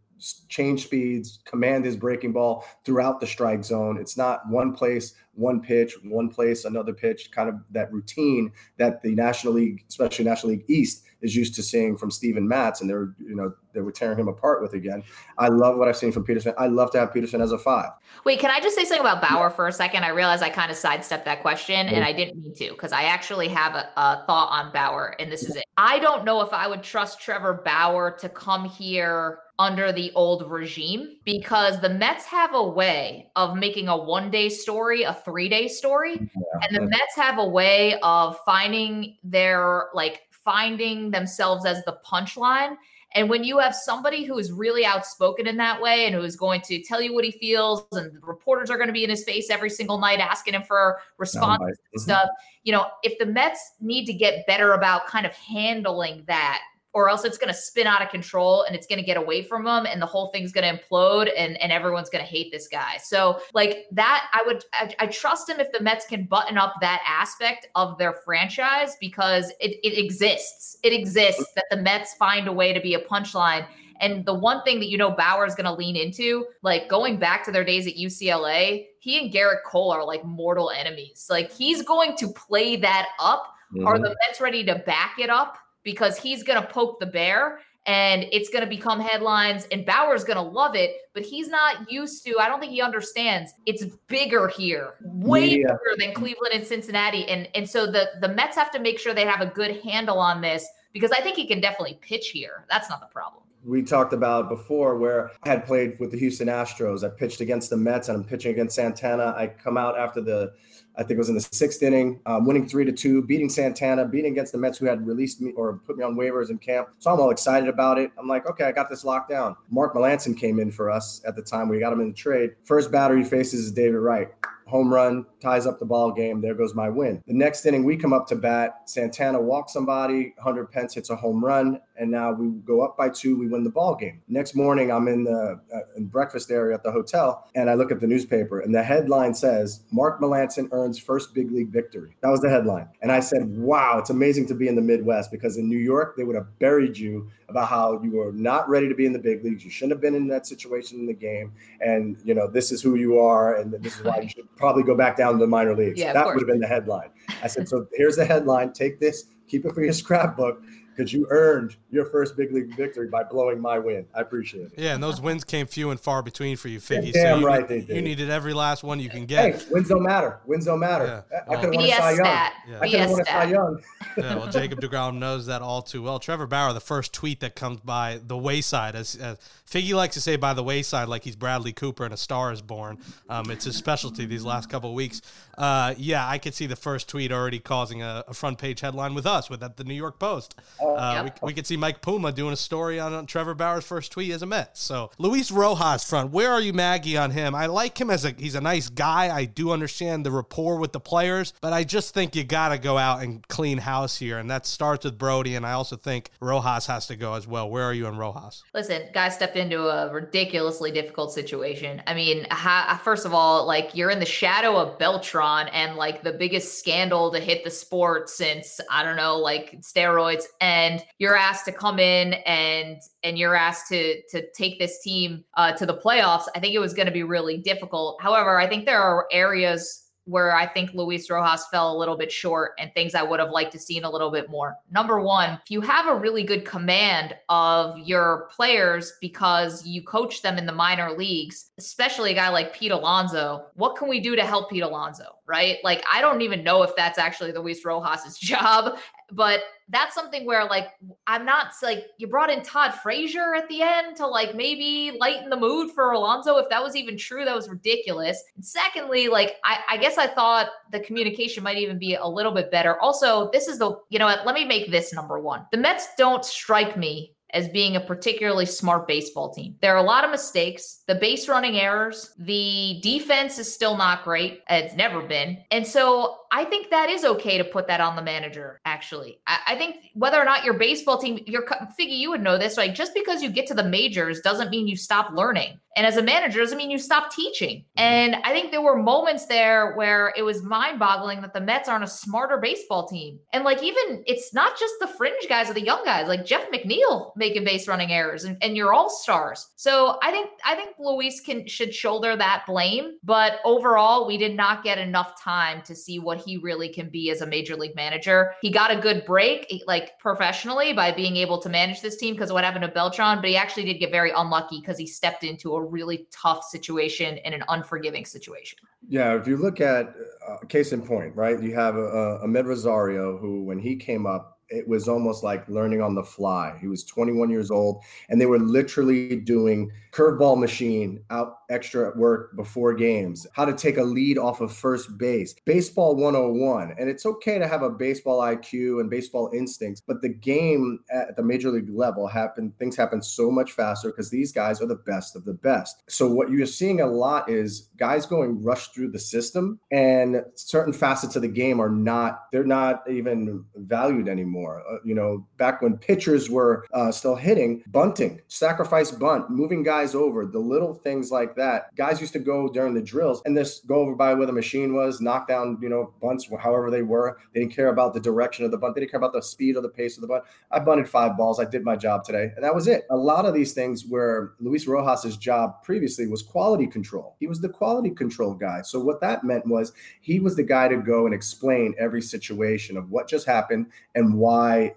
[0.49, 3.97] change speeds, command his breaking ball throughout the strike zone.
[3.99, 9.01] It's not one place, one pitch, one place, another pitch, kind of that routine that
[9.01, 12.89] the National League, especially National League East, is used to seeing from Steven Matz, and
[12.89, 15.04] they're you know they were tearing him apart with again.
[15.38, 16.54] I love what I've seen from Peterson.
[16.58, 17.89] I love to have Peterson as a five.
[18.23, 20.04] Wait, can I just say something about Bauer for a second?
[20.04, 23.04] I realize I kind of sidestepped that question and I didn't mean to because I
[23.04, 25.65] actually have a, a thought on Bauer, and this is it.
[25.78, 30.49] I don't know if I would trust Trevor Bauer to come here under the old
[30.49, 35.47] regime because the Mets have a way of making a one day story a three
[35.47, 36.17] day story.
[36.17, 42.75] And the Mets have a way of finding their like finding themselves as the punchline.
[43.15, 46.36] And when you have somebody who is really outspoken in that way and who is
[46.36, 49.10] going to tell you what he feels, and the reporters are going to be in
[49.10, 52.29] his face every single night asking him for responses and stuff,
[52.63, 56.62] you know, if the Mets need to get better about kind of handling that,
[56.95, 59.43] or else it's going to spin out of control and it's going to get away
[59.43, 62.53] from them and the whole thing's going to implode and, and everyone's going to hate
[62.53, 62.95] this guy.
[63.03, 66.75] So, like that, I would, I, I trust him if the Mets can button up
[66.79, 70.77] that aspect of their franchise because it, it exists.
[70.84, 73.67] It exists that the Mets find a way to be a punchline.
[73.99, 77.19] And the one thing that you know Bauer is going to lean into, like going
[77.19, 81.27] back to their days at UCLA, he and Gerrit Cole are like mortal enemies.
[81.29, 83.51] Like he's going to play that up.
[83.86, 84.03] Are Mhm.
[84.03, 85.58] the Mets ready to back it up?
[85.86, 90.24] Because he's going to poke the bear and it's going to become headlines and Bauer's
[90.24, 93.54] going to love it, but he's not used to, I don't think he understands.
[93.67, 95.67] It's bigger here, way Media.
[95.67, 97.26] bigger than Cleveland and Cincinnati.
[97.30, 100.17] And and so the the Mets have to make sure they have a good handle
[100.17, 102.65] on this because I think he can definitely pitch here.
[102.69, 103.43] That's not the problem.
[103.63, 107.04] we talked about before where I had played with the Houston Astros.
[107.04, 109.34] I pitched against the Mets and I'm pitching against Santana.
[109.38, 110.54] I come out after the,
[110.97, 114.05] I think it was in the sixth inning, um, winning three to two, beating Santana,
[114.05, 116.89] beating against the Mets who had released me or put me on waivers in camp.
[116.99, 118.12] So I'm all excited about it.
[118.17, 119.55] I'm like, okay, I got this locked down.
[119.69, 121.69] Mark Melancon came in for us at the time.
[121.69, 122.51] We got him in the trade.
[122.63, 124.29] First batter he faces is David Wright.
[124.67, 126.41] Home run, ties up the ball game.
[126.41, 127.21] There goes my win.
[127.27, 128.81] The next inning, we come up to bat.
[128.86, 130.34] Santana walks somebody.
[130.39, 133.38] Hunter Pence hits a home run, and now we go up by two.
[133.38, 134.21] We win the ball game.
[134.27, 137.91] Next morning, I'm in the uh, in breakfast area at the hotel, and I look
[137.91, 142.15] at the newspaper, and the headline says Mark Melancon earns first big league victory.
[142.21, 145.31] That was the headline, and I said, "Wow, it's amazing to be in the Midwest
[145.31, 148.89] because in New York they would have buried you about how you were not ready
[148.89, 149.63] to be in the big leagues.
[149.63, 152.81] You shouldn't have been in that situation in the game, and you know this is
[152.81, 155.47] who you are, and this is why you should probably go back down to the
[155.47, 157.10] minor leagues." Yeah, that would have been the headline.
[157.41, 158.73] I said, "So here's the headline.
[158.73, 160.62] Take this, keep it for your scrapbook."
[160.95, 164.05] Because you earned your first big league victory by blowing my win.
[164.15, 164.73] I appreciate it.
[164.77, 167.12] Yeah, and those wins came few and far between for you, Figgy.
[167.12, 169.65] damn you, right they You needed every last one you can Hey, get.
[169.71, 170.39] wins don't matter.
[170.45, 171.25] Wins don't matter.
[171.31, 171.39] Yeah.
[171.49, 172.25] I could have won a Cy Young.
[172.25, 172.79] Yeah.
[172.81, 173.43] I could have won a Cy.
[173.45, 173.81] Young.
[174.17, 176.17] yeah, well, Jacob DeGrom knows that all too well.
[176.19, 179.38] Trevor Bauer, the first tweet that comes by the wayside, as, as
[179.69, 182.62] Figgy likes to say, by the wayside, like he's Bradley Cooper and A Star is
[182.62, 182.99] Born.
[183.29, 185.21] Um, it's his specialty these last couple of weeks.
[185.58, 189.13] Uh, yeah, I could see the first tweet already causing a, a front page headline
[189.13, 190.55] with us, with at the New York Post.
[190.95, 194.12] Uh, we, we could see Mike Puma doing a story on, on Trevor Bauer's first
[194.12, 194.78] tweet as a Met.
[194.78, 197.56] So Luis Rojas front, where are you, Maggie, on him?
[197.56, 199.36] I like him as a he's a nice guy.
[199.36, 202.78] I do understand the rapport with the players, but I just think you got to
[202.78, 205.56] go out and clean house here, and that starts with Brodie.
[205.56, 207.69] And I also think Rojas has to go as well.
[207.69, 208.63] Where are you on Rojas?
[208.74, 212.02] Listen, guy stepped into a ridiculously difficult situation.
[212.08, 216.24] I mean, ha- first of all, like you're in the shadow of Beltran and like
[216.24, 220.74] the biggest scandal to hit the sport since I don't know, like steroids, and
[221.19, 225.71] you're asked to come in and and you're asked to to take this team uh,
[225.73, 226.45] to the playoffs.
[226.55, 228.21] I think it was going to be really difficult.
[228.21, 232.31] However, I think there are areas where I think Luis Rojas fell a little bit
[232.31, 234.75] short and things I would have liked to seen a little bit more.
[234.91, 240.41] Number one, if you have a really good command of your players because you coach
[240.41, 244.35] them in the minor leagues, especially a guy like Pete Alonso, what can we do
[244.35, 245.25] to help Pete Alonso?
[245.45, 245.77] Right?
[245.83, 248.97] Like, I don't even know if that's actually Luis Rojas's job,
[249.31, 250.89] but that's something where like
[251.28, 255.50] I'm not like you brought in Todd Frazier at the end to like maybe lighten
[255.50, 256.58] the mood for Alonso.
[256.58, 258.43] If that was even true, that was ridiculous.
[258.56, 262.52] And secondly, like I, I guess I thought the communication might even be a little
[262.52, 263.00] bit better.
[263.00, 264.45] Also, this is the you know what?
[264.45, 265.65] Let me make this number one.
[265.71, 269.75] The Mets don't strike me as being a particularly smart baseball team.
[269.81, 274.23] There are a lot of mistakes, the base running errors, the defense is still not
[274.23, 274.61] great.
[274.69, 275.57] It's never been.
[275.71, 279.39] And so I think that is okay to put that on the manager, actually.
[279.47, 282.77] I, I think whether or not your baseball team, your Figgy, you would know this,
[282.77, 285.79] like just because you get to the majors doesn't mean you stop learning.
[285.97, 287.79] And as a manager, doesn't mean you stop teaching.
[287.79, 288.03] Mm-hmm.
[288.03, 291.87] And I think there were moments there where it was mind boggling that the Mets
[291.87, 293.39] aren't a smarter baseball team.
[293.53, 296.69] And like, even it's not just the fringe guys or the young guys, like Jeff
[296.69, 299.67] McNeil making base running errors and, and your all stars.
[299.75, 303.17] So I think, I think Luis can, should shoulder that blame.
[303.23, 307.29] But overall, we did not get enough time to see what he really can be
[307.29, 308.53] as a major league manager.
[308.62, 312.49] He got a good break, like professionally, by being able to manage this team because
[312.49, 315.43] of what happened to Beltran, but he actually did get very unlucky because he stepped
[315.43, 318.79] into a really tough situation and an unforgiving situation.
[319.08, 320.15] Yeah, if you look at
[320.47, 321.62] uh, case in point, right?
[321.62, 326.01] You have a, Amed Rosario who, when he came up, it was almost like learning
[326.01, 326.78] on the fly.
[326.80, 332.15] He was 21 years old, and they were literally doing curveball machine out extra at
[332.15, 336.95] work before games, how to take a lead off of first base, baseball 101.
[336.97, 341.36] And it's okay to have a baseball IQ and baseball instincts, but the game at
[341.36, 344.95] the major league level happen things happen so much faster because these guys are the
[344.95, 346.04] best of the best.
[346.08, 350.93] So what you're seeing a lot is guys going rush through the system and certain
[350.93, 354.54] facets of the game are not they're not even valued anymore.
[354.63, 360.05] Uh, you know, back when pitchers were uh, still hitting, bunting, sacrifice bunt, moving guys
[360.05, 361.95] guys over, the little things like that.
[361.95, 364.93] Guys used to go during the drills and just go over by where the machine
[364.93, 367.39] was, knock down, you know, bunts, however they were.
[367.53, 368.93] They didn't care about the direction of the bunt.
[368.93, 370.43] They didn't care about the speed or the pace of the bunt.
[370.69, 371.59] I bunted five balls.
[371.59, 372.51] I did my job today.
[372.55, 373.05] And that was it.
[373.09, 377.35] A lot of these things where Luis Rojas's job previously was quality control.
[377.39, 378.81] He was the quality control guy.
[378.83, 382.97] So what that meant was he was the guy to go and explain every situation
[382.97, 384.44] of what just happened and why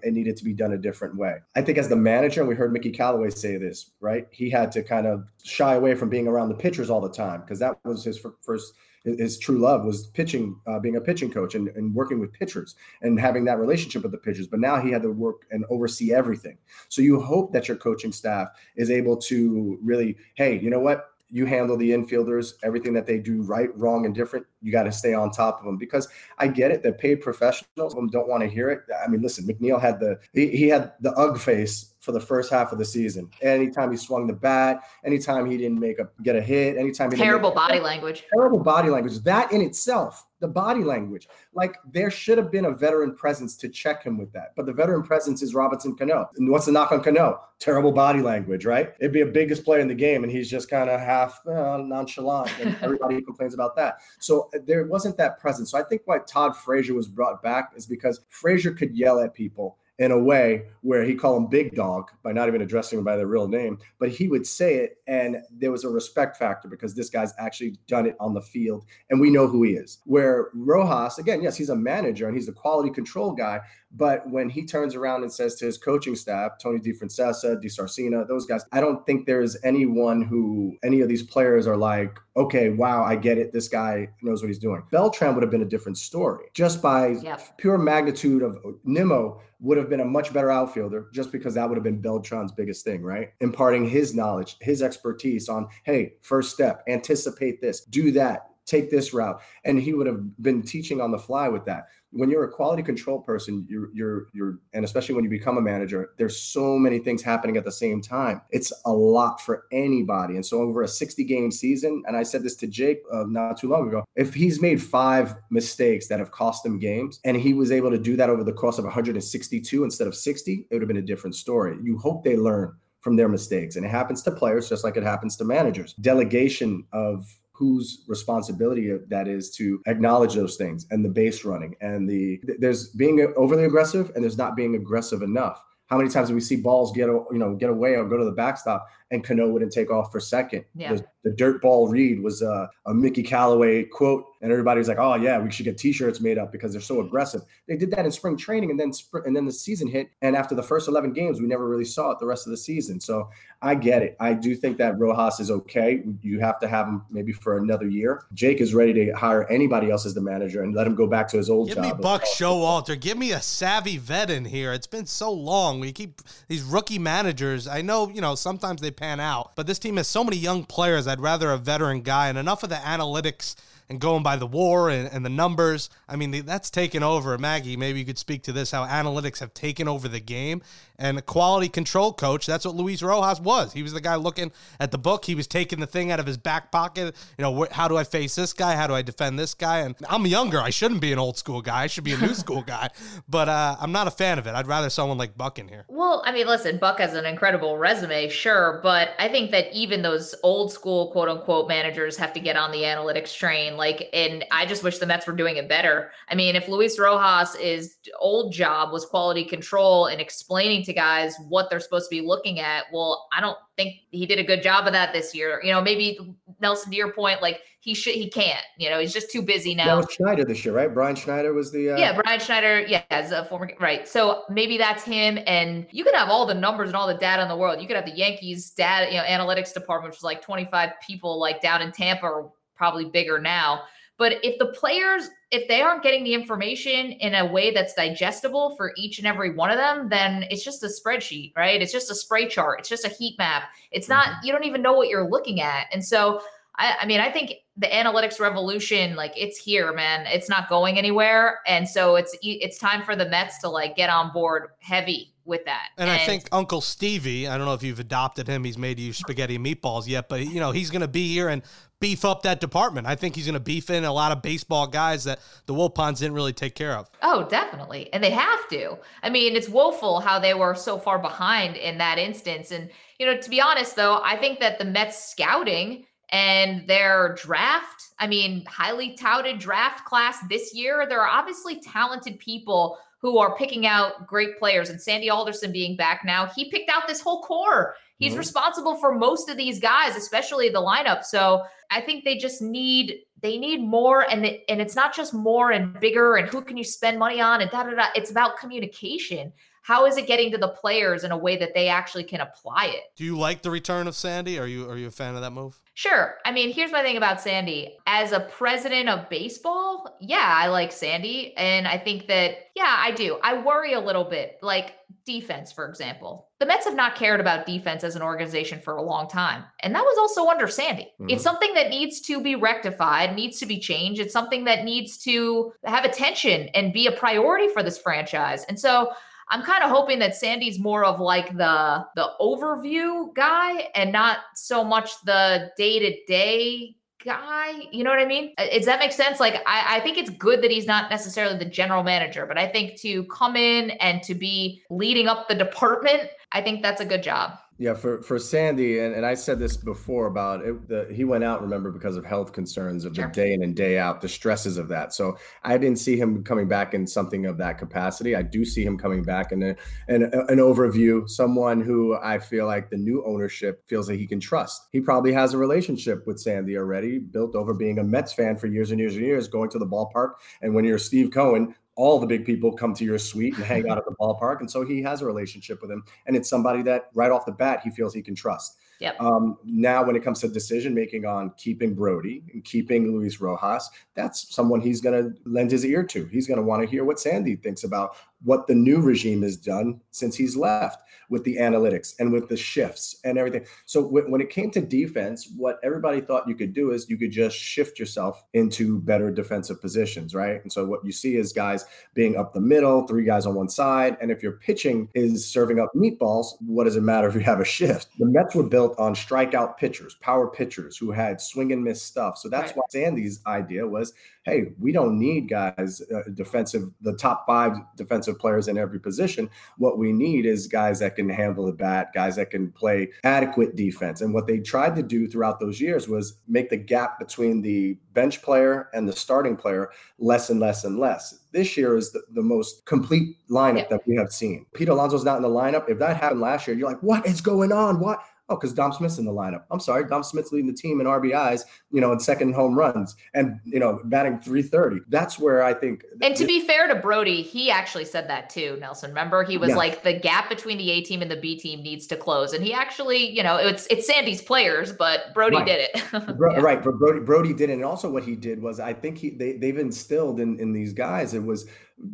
[0.03, 1.37] it needed to be done a different way.
[1.55, 4.27] I think as the manager, we heard Mickey Callaway say this, right?
[4.31, 7.11] He had to kind kind of shy away from being around the pitchers all the
[7.11, 8.73] time because that was his first
[9.05, 12.75] his true love was pitching, uh, being a pitching coach and, and working with pitchers
[13.01, 14.45] and having that relationship with the pitchers.
[14.45, 16.57] But now he had to work and oversee everything.
[16.89, 21.11] So you hope that your coaching staff is able to really, hey, you know what?
[21.29, 24.45] You handle the infielders, everything that they do right, wrong, and different.
[24.61, 26.81] You got to stay on top of them because I get it.
[26.83, 28.81] The paid professionals don't want to hear it.
[29.03, 32.51] I mean, listen, McNeil had the he, he had the UG face for the first
[32.51, 33.29] half of the season.
[33.41, 37.17] Anytime he swung the bat, anytime he didn't make a get a hit, anytime he
[37.17, 39.19] terrible body language, terrible body language.
[39.19, 41.27] That in itself the body language.
[41.53, 44.53] Like there should have been a veteran presence to check him with that.
[44.55, 46.29] But the veteran presence is Robinson Cano.
[46.37, 47.41] And what's the knock on Cano?
[47.59, 48.93] Terrible body language, right?
[48.99, 51.77] It'd be a biggest player in the game, and he's just kind of half uh,
[51.77, 53.97] nonchalant, and everybody complains about that.
[54.19, 55.71] So uh, there wasn't that presence.
[55.71, 59.33] So I think why Todd Frazier was brought back is because Frazier could yell at
[59.33, 63.05] people in a way where he called him big dog by not even addressing him
[63.05, 66.69] by their real name, but he would say it and there was a respect factor
[66.69, 69.99] because this guy's actually done it on the field and we know who he is.
[70.05, 73.59] Where Rojas, again, yes, he's a manager and he's the quality control guy,
[73.91, 78.45] but when he turns around and says to his coaching staff, Tony DeFrancesco, DiSarcina, those
[78.45, 83.03] guys, I don't think there's anyone who any of these players are like, okay, wow,
[83.03, 83.51] I get it.
[83.51, 84.83] This guy knows what he's doing.
[84.91, 87.57] Beltran would have been a different story just by yep.
[87.57, 91.75] pure magnitude of Nimmo would have been a much better outfielder just because that would
[91.75, 93.33] have been Beltran's biggest thing, right?
[93.41, 99.13] Imparting his knowledge, his expertise on, hey, first step, anticipate this, do that, take this
[99.13, 99.41] route.
[99.65, 101.87] And he would have been teaching on the fly with that.
[102.11, 105.61] When you're a quality control person, you're you're you're and especially when you become a
[105.61, 108.41] manager, there's so many things happening at the same time.
[108.49, 110.35] It's a lot for anybody.
[110.35, 113.57] And so over a 60 game season, and I said this to Jake uh, not
[113.57, 117.53] too long ago, if he's made five mistakes that have cost him games and he
[117.53, 120.81] was able to do that over the course of 162 instead of 60, it would
[120.81, 121.77] have been a different story.
[121.83, 123.75] You hope they learn from their mistakes.
[123.75, 125.93] And it happens to players just like it happens to managers.
[125.93, 127.27] Delegation of
[127.59, 132.87] whose responsibility that is to acknowledge those things and the base running and the there's
[132.91, 135.61] being overly aggressive and there's not being aggressive enough.
[135.87, 138.23] How many times do we see balls get you know get away or go to
[138.23, 140.65] the backstop and Cano wouldn't take off for second?
[140.75, 140.93] Yeah.
[140.93, 144.99] The, the dirt ball read was a, a Mickey Callaway quote, and everybody was like,
[144.99, 148.05] "Oh yeah, we should get T-shirts made up because they're so aggressive." They did that
[148.05, 150.87] in spring training, and then spring, and then the season hit, and after the first
[150.87, 152.99] eleven games, we never really saw it the rest of the season.
[153.01, 153.29] So
[153.61, 154.15] I get it.
[154.19, 156.03] I do think that Rojas is okay.
[156.21, 158.23] You have to have him maybe for another year.
[158.33, 161.27] Jake is ready to hire anybody else as the manager and let him go back
[161.29, 161.97] to his old Give job.
[161.97, 162.97] me Buck Showalter.
[162.97, 164.71] Give me a savvy vet in here.
[164.71, 165.81] It's been so long.
[165.81, 167.67] We keep these rookie managers.
[167.67, 170.65] I know, you know, sometimes they pan out, but this team has so many young
[170.65, 171.07] players.
[171.07, 173.55] I'd rather a veteran guy and enough of the analytics
[173.87, 175.89] and going by the WAR and, and the numbers.
[176.07, 177.37] I mean, that's taken over.
[177.37, 180.61] Maggie, maybe you could speak to this how analytics have taken over the game.
[180.99, 183.71] And a quality control coach, that's what Luis Rojas was.
[183.71, 185.23] He was the guy looking at the book.
[185.25, 187.15] He was taking the thing out of his back pocket.
[187.37, 188.75] You know, wh- how do I face this guy?
[188.75, 189.79] How do I defend this guy?
[189.79, 190.59] And I'm younger.
[190.59, 191.83] I shouldn't be an old school guy.
[191.83, 192.89] I should be a new school guy.
[193.29, 194.55] But uh, I'm not a fan of it.
[194.55, 195.85] I'd rather someone like Buck in here.
[195.87, 200.01] Well, I mean, listen, Buck has an incredible resume, sure, but I think that even
[200.01, 203.77] those old school quote unquote managers have to get on the analytics train.
[203.77, 206.11] Like, and I just wish the Mets were doing it better.
[206.27, 211.35] I mean, if Luis Rojas' is old job was quality control and explaining to guys
[211.47, 214.61] what they're supposed to be looking at, well, I don't think he did a good
[214.61, 215.61] job of that this year.
[215.63, 216.19] You know, maybe
[216.59, 218.63] Nelson, to your point, like he should, he can't.
[218.77, 219.97] You know, he's just too busy now.
[219.97, 220.93] was Schneider this year, right?
[220.93, 224.07] Brian Schneider was the uh, Yeah, Brian Schneider, yeah, as a former right.
[224.07, 225.39] So maybe that's him.
[225.47, 227.81] And you can have all the numbers and all the data in the world.
[227.81, 231.39] You could have the Yankees data, you know, analytics department, which is like 25 people
[231.39, 233.83] like down in Tampa or probably bigger now.
[234.19, 238.75] But if the players, if they aren't getting the information in a way that's digestible
[238.75, 241.81] for each and every one of them, then it's just a spreadsheet, right?
[241.81, 242.79] It's just a spray chart.
[242.79, 243.63] It's just a heat map.
[243.91, 244.45] It's not, mm-hmm.
[244.45, 245.87] you don't even know what you're looking at.
[245.91, 246.41] And so
[246.79, 250.25] I, I mean, I think the analytics revolution, like it's here, man.
[250.25, 254.09] It's not going anywhere, and so it's it's time for the Mets to like get
[254.09, 255.89] on board heavy with that.
[255.97, 258.63] And, I think Uncle Stevie, I don't know if you've adopted him.
[258.63, 261.49] He's made you spaghetti and meatballs yet, but you know he's going to be here
[261.49, 261.61] and
[261.99, 263.07] beef up that department.
[263.07, 266.19] I think he's going to beef in a lot of baseball guys that the Wilpons
[266.19, 267.09] didn't really take care of.
[267.21, 268.11] Oh, definitely.
[268.13, 268.97] And they have to.
[269.21, 272.71] I mean, it's woeful how they were so far behind in that instance.
[272.71, 272.89] And,
[273.19, 278.13] you know, to be honest, though, I think that the Mets scouting and their draft,
[278.17, 283.55] I mean, highly touted draft class this year, there are obviously talented people who are
[283.55, 284.89] picking out great players.
[284.89, 287.95] And Sandy Alderson being back now, he picked out this whole core.
[288.17, 288.39] He's Mhm.
[288.39, 291.23] responsible for most of these guys, especially the lineup.
[291.23, 295.33] So I think they just need they need more, and the, and it's not just
[295.33, 298.07] more and bigger and who can you spend money on and da da da.
[298.13, 299.53] It's about communication.
[299.81, 302.85] How is it getting to the players in a way that they actually can apply
[302.87, 303.03] it?
[303.15, 304.59] Do you like the return of Sandy?
[304.59, 305.79] Are you are you a fan of that move?
[305.99, 306.37] Sure.
[306.45, 307.97] I mean, here's my thing about Sandy.
[308.07, 311.53] As a president of baseball, yeah, I like Sandy.
[311.57, 313.37] And I think that, yeah, I do.
[313.43, 316.47] I worry a little bit, like defense, for example.
[316.59, 319.65] The Mets have not cared about defense as an organization for a long time.
[319.81, 321.11] And that was also under Sandy.
[321.19, 321.31] Mm-hmm.
[321.31, 324.21] It's something that needs to be rectified, needs to be changed.
[324.21, 328.63] It's something that needs to have attention and be a priority for this franchise.
[328.69, 329.11] And so,
[329.51, 334.39] I'm kind of hoping that Sandy's more of like the the overview guy and not
[334.55, 337.73] so much the day to day guy.
[337.91, 338.53] You know what I mean?
[338.57, 339.39] Uh, Does that make sense?
[339.39, 342.67] Like, I, I think it's good that he's not necessarily the general manager, but I
[342.67, 347.05] think to come in and to be leading up the department, I think that's a
[347.05, 347.57] good job.
[347.81, 350.89] Yeah, for for Sandy, and, and I said this before about it.
[350.89, 353.27] The, he went out, remember, because of health concerns of Sure.
[353.27, 355.13] the day in and day out, the stresses of that.
[355.13, 358.35] So I didn't see him coming back in something of that capacity.
[358.35, 359.75] I do see him coming back in a,
[360.09, 364.27] in a- an overview, someone who I feel like the new ownership feels that he
[364.27, 364.89] can trust.
[364.91, 368.67] He probably has a relationship with Sandy already, built over being a Mets fan for
[368.67, 370.31] years and years and years, going to the ballpark.
[370.61, 373.89] And when you're Steve Cohen, all the big people come to your suite and hang
[373.89, 374.61] out at the ballpark.
[374.61, 376.01] And so he has a relationship with him.
[376.27, 378.77] And it's somebody that right off the bat, he feels he can trust.
[379.01, 379.19] Yep.
[379.19, 383.89] Um, now, when it comes to decision making on keeping Brodie and keeping Luis Rojas,
[384.13, 386.25] that's someone he's going to lend his ear to.
[386.27, 389.57] He's going to want to hear what Sandy thinks about what the new regime has
[389.57, 393.63] done since he's left with the analytics and with the shifts and everything.
[393.85, 397.17] So w- when it came to defense, what everybody thought you could do is you
[397.17, 400.61] could just shift yourself into better defensive positions, right?
[400.63, 401.85] And so what you see is guys
[402.15, 405.79] being up the middle, three guys on one side, and if your pitching is serving
[405.79, 408.07] up meatballs, what does it matter if you have a shift?
[408.17, 412.37] The Mets were built on strikeout pitchers, power pitchers who had swing and miss stuff.
[412.37, 412.77] So that's Right.
[412.77, 414.13] why Sandy's idea was
[414.45, 419.49] hey, we don't need guys uh, defensive, the top five defensive players in every position.
[419.77, 423.75] What we need is guys that can handle the bat, guys that can play adequate
[423.75, 424.21] defense.
[424.21, 427.97] And what they tried to do throughout those years was make the gap between the
[428.13, 431.39] bench player and the starting player less and less and less.
[431.51, 433.87] This year is the, the most complete lineup Yeah.
[433.91, 434.65] that we have seen.
[434.73, 435.89] Pete Alonso's not in the lineup.
[435.89, 437.99] If that happened last year, you're like, what is going on?
[437.99, 438.19] What?
[438.49, 439.63] Oh, because Dom Smith's in the lineup.
[439.71, 443.15] I'm sorry, Dom Smith's leading the team in RBIs, you know, in second home runs
[443.33, 445.01] and you know, batting 330.
[445.09, 448.77] That's where I think And to be fair to Brodie, he actually said that too,
[448.81, 449.11] Nelson.
[449.11, 449.75] Remember, he was Yeah.
[449.75, 452.63] like the gap between the A team and the B team needs to close, and
[452.63, 455.65] he actually, you know, it's it's Sandy's players, but Brodie Right.
[455.65, 456.37] did it.
[456.37, 456.59] Bro, Yeah.
[456.61, 457.73] Right, but Brodie Brodie did, it.
[457.73, 460.93] and also what he did was I think he they they've instilled in in these
[460.93, 461.33] guys.
[461.33, 461.67] It was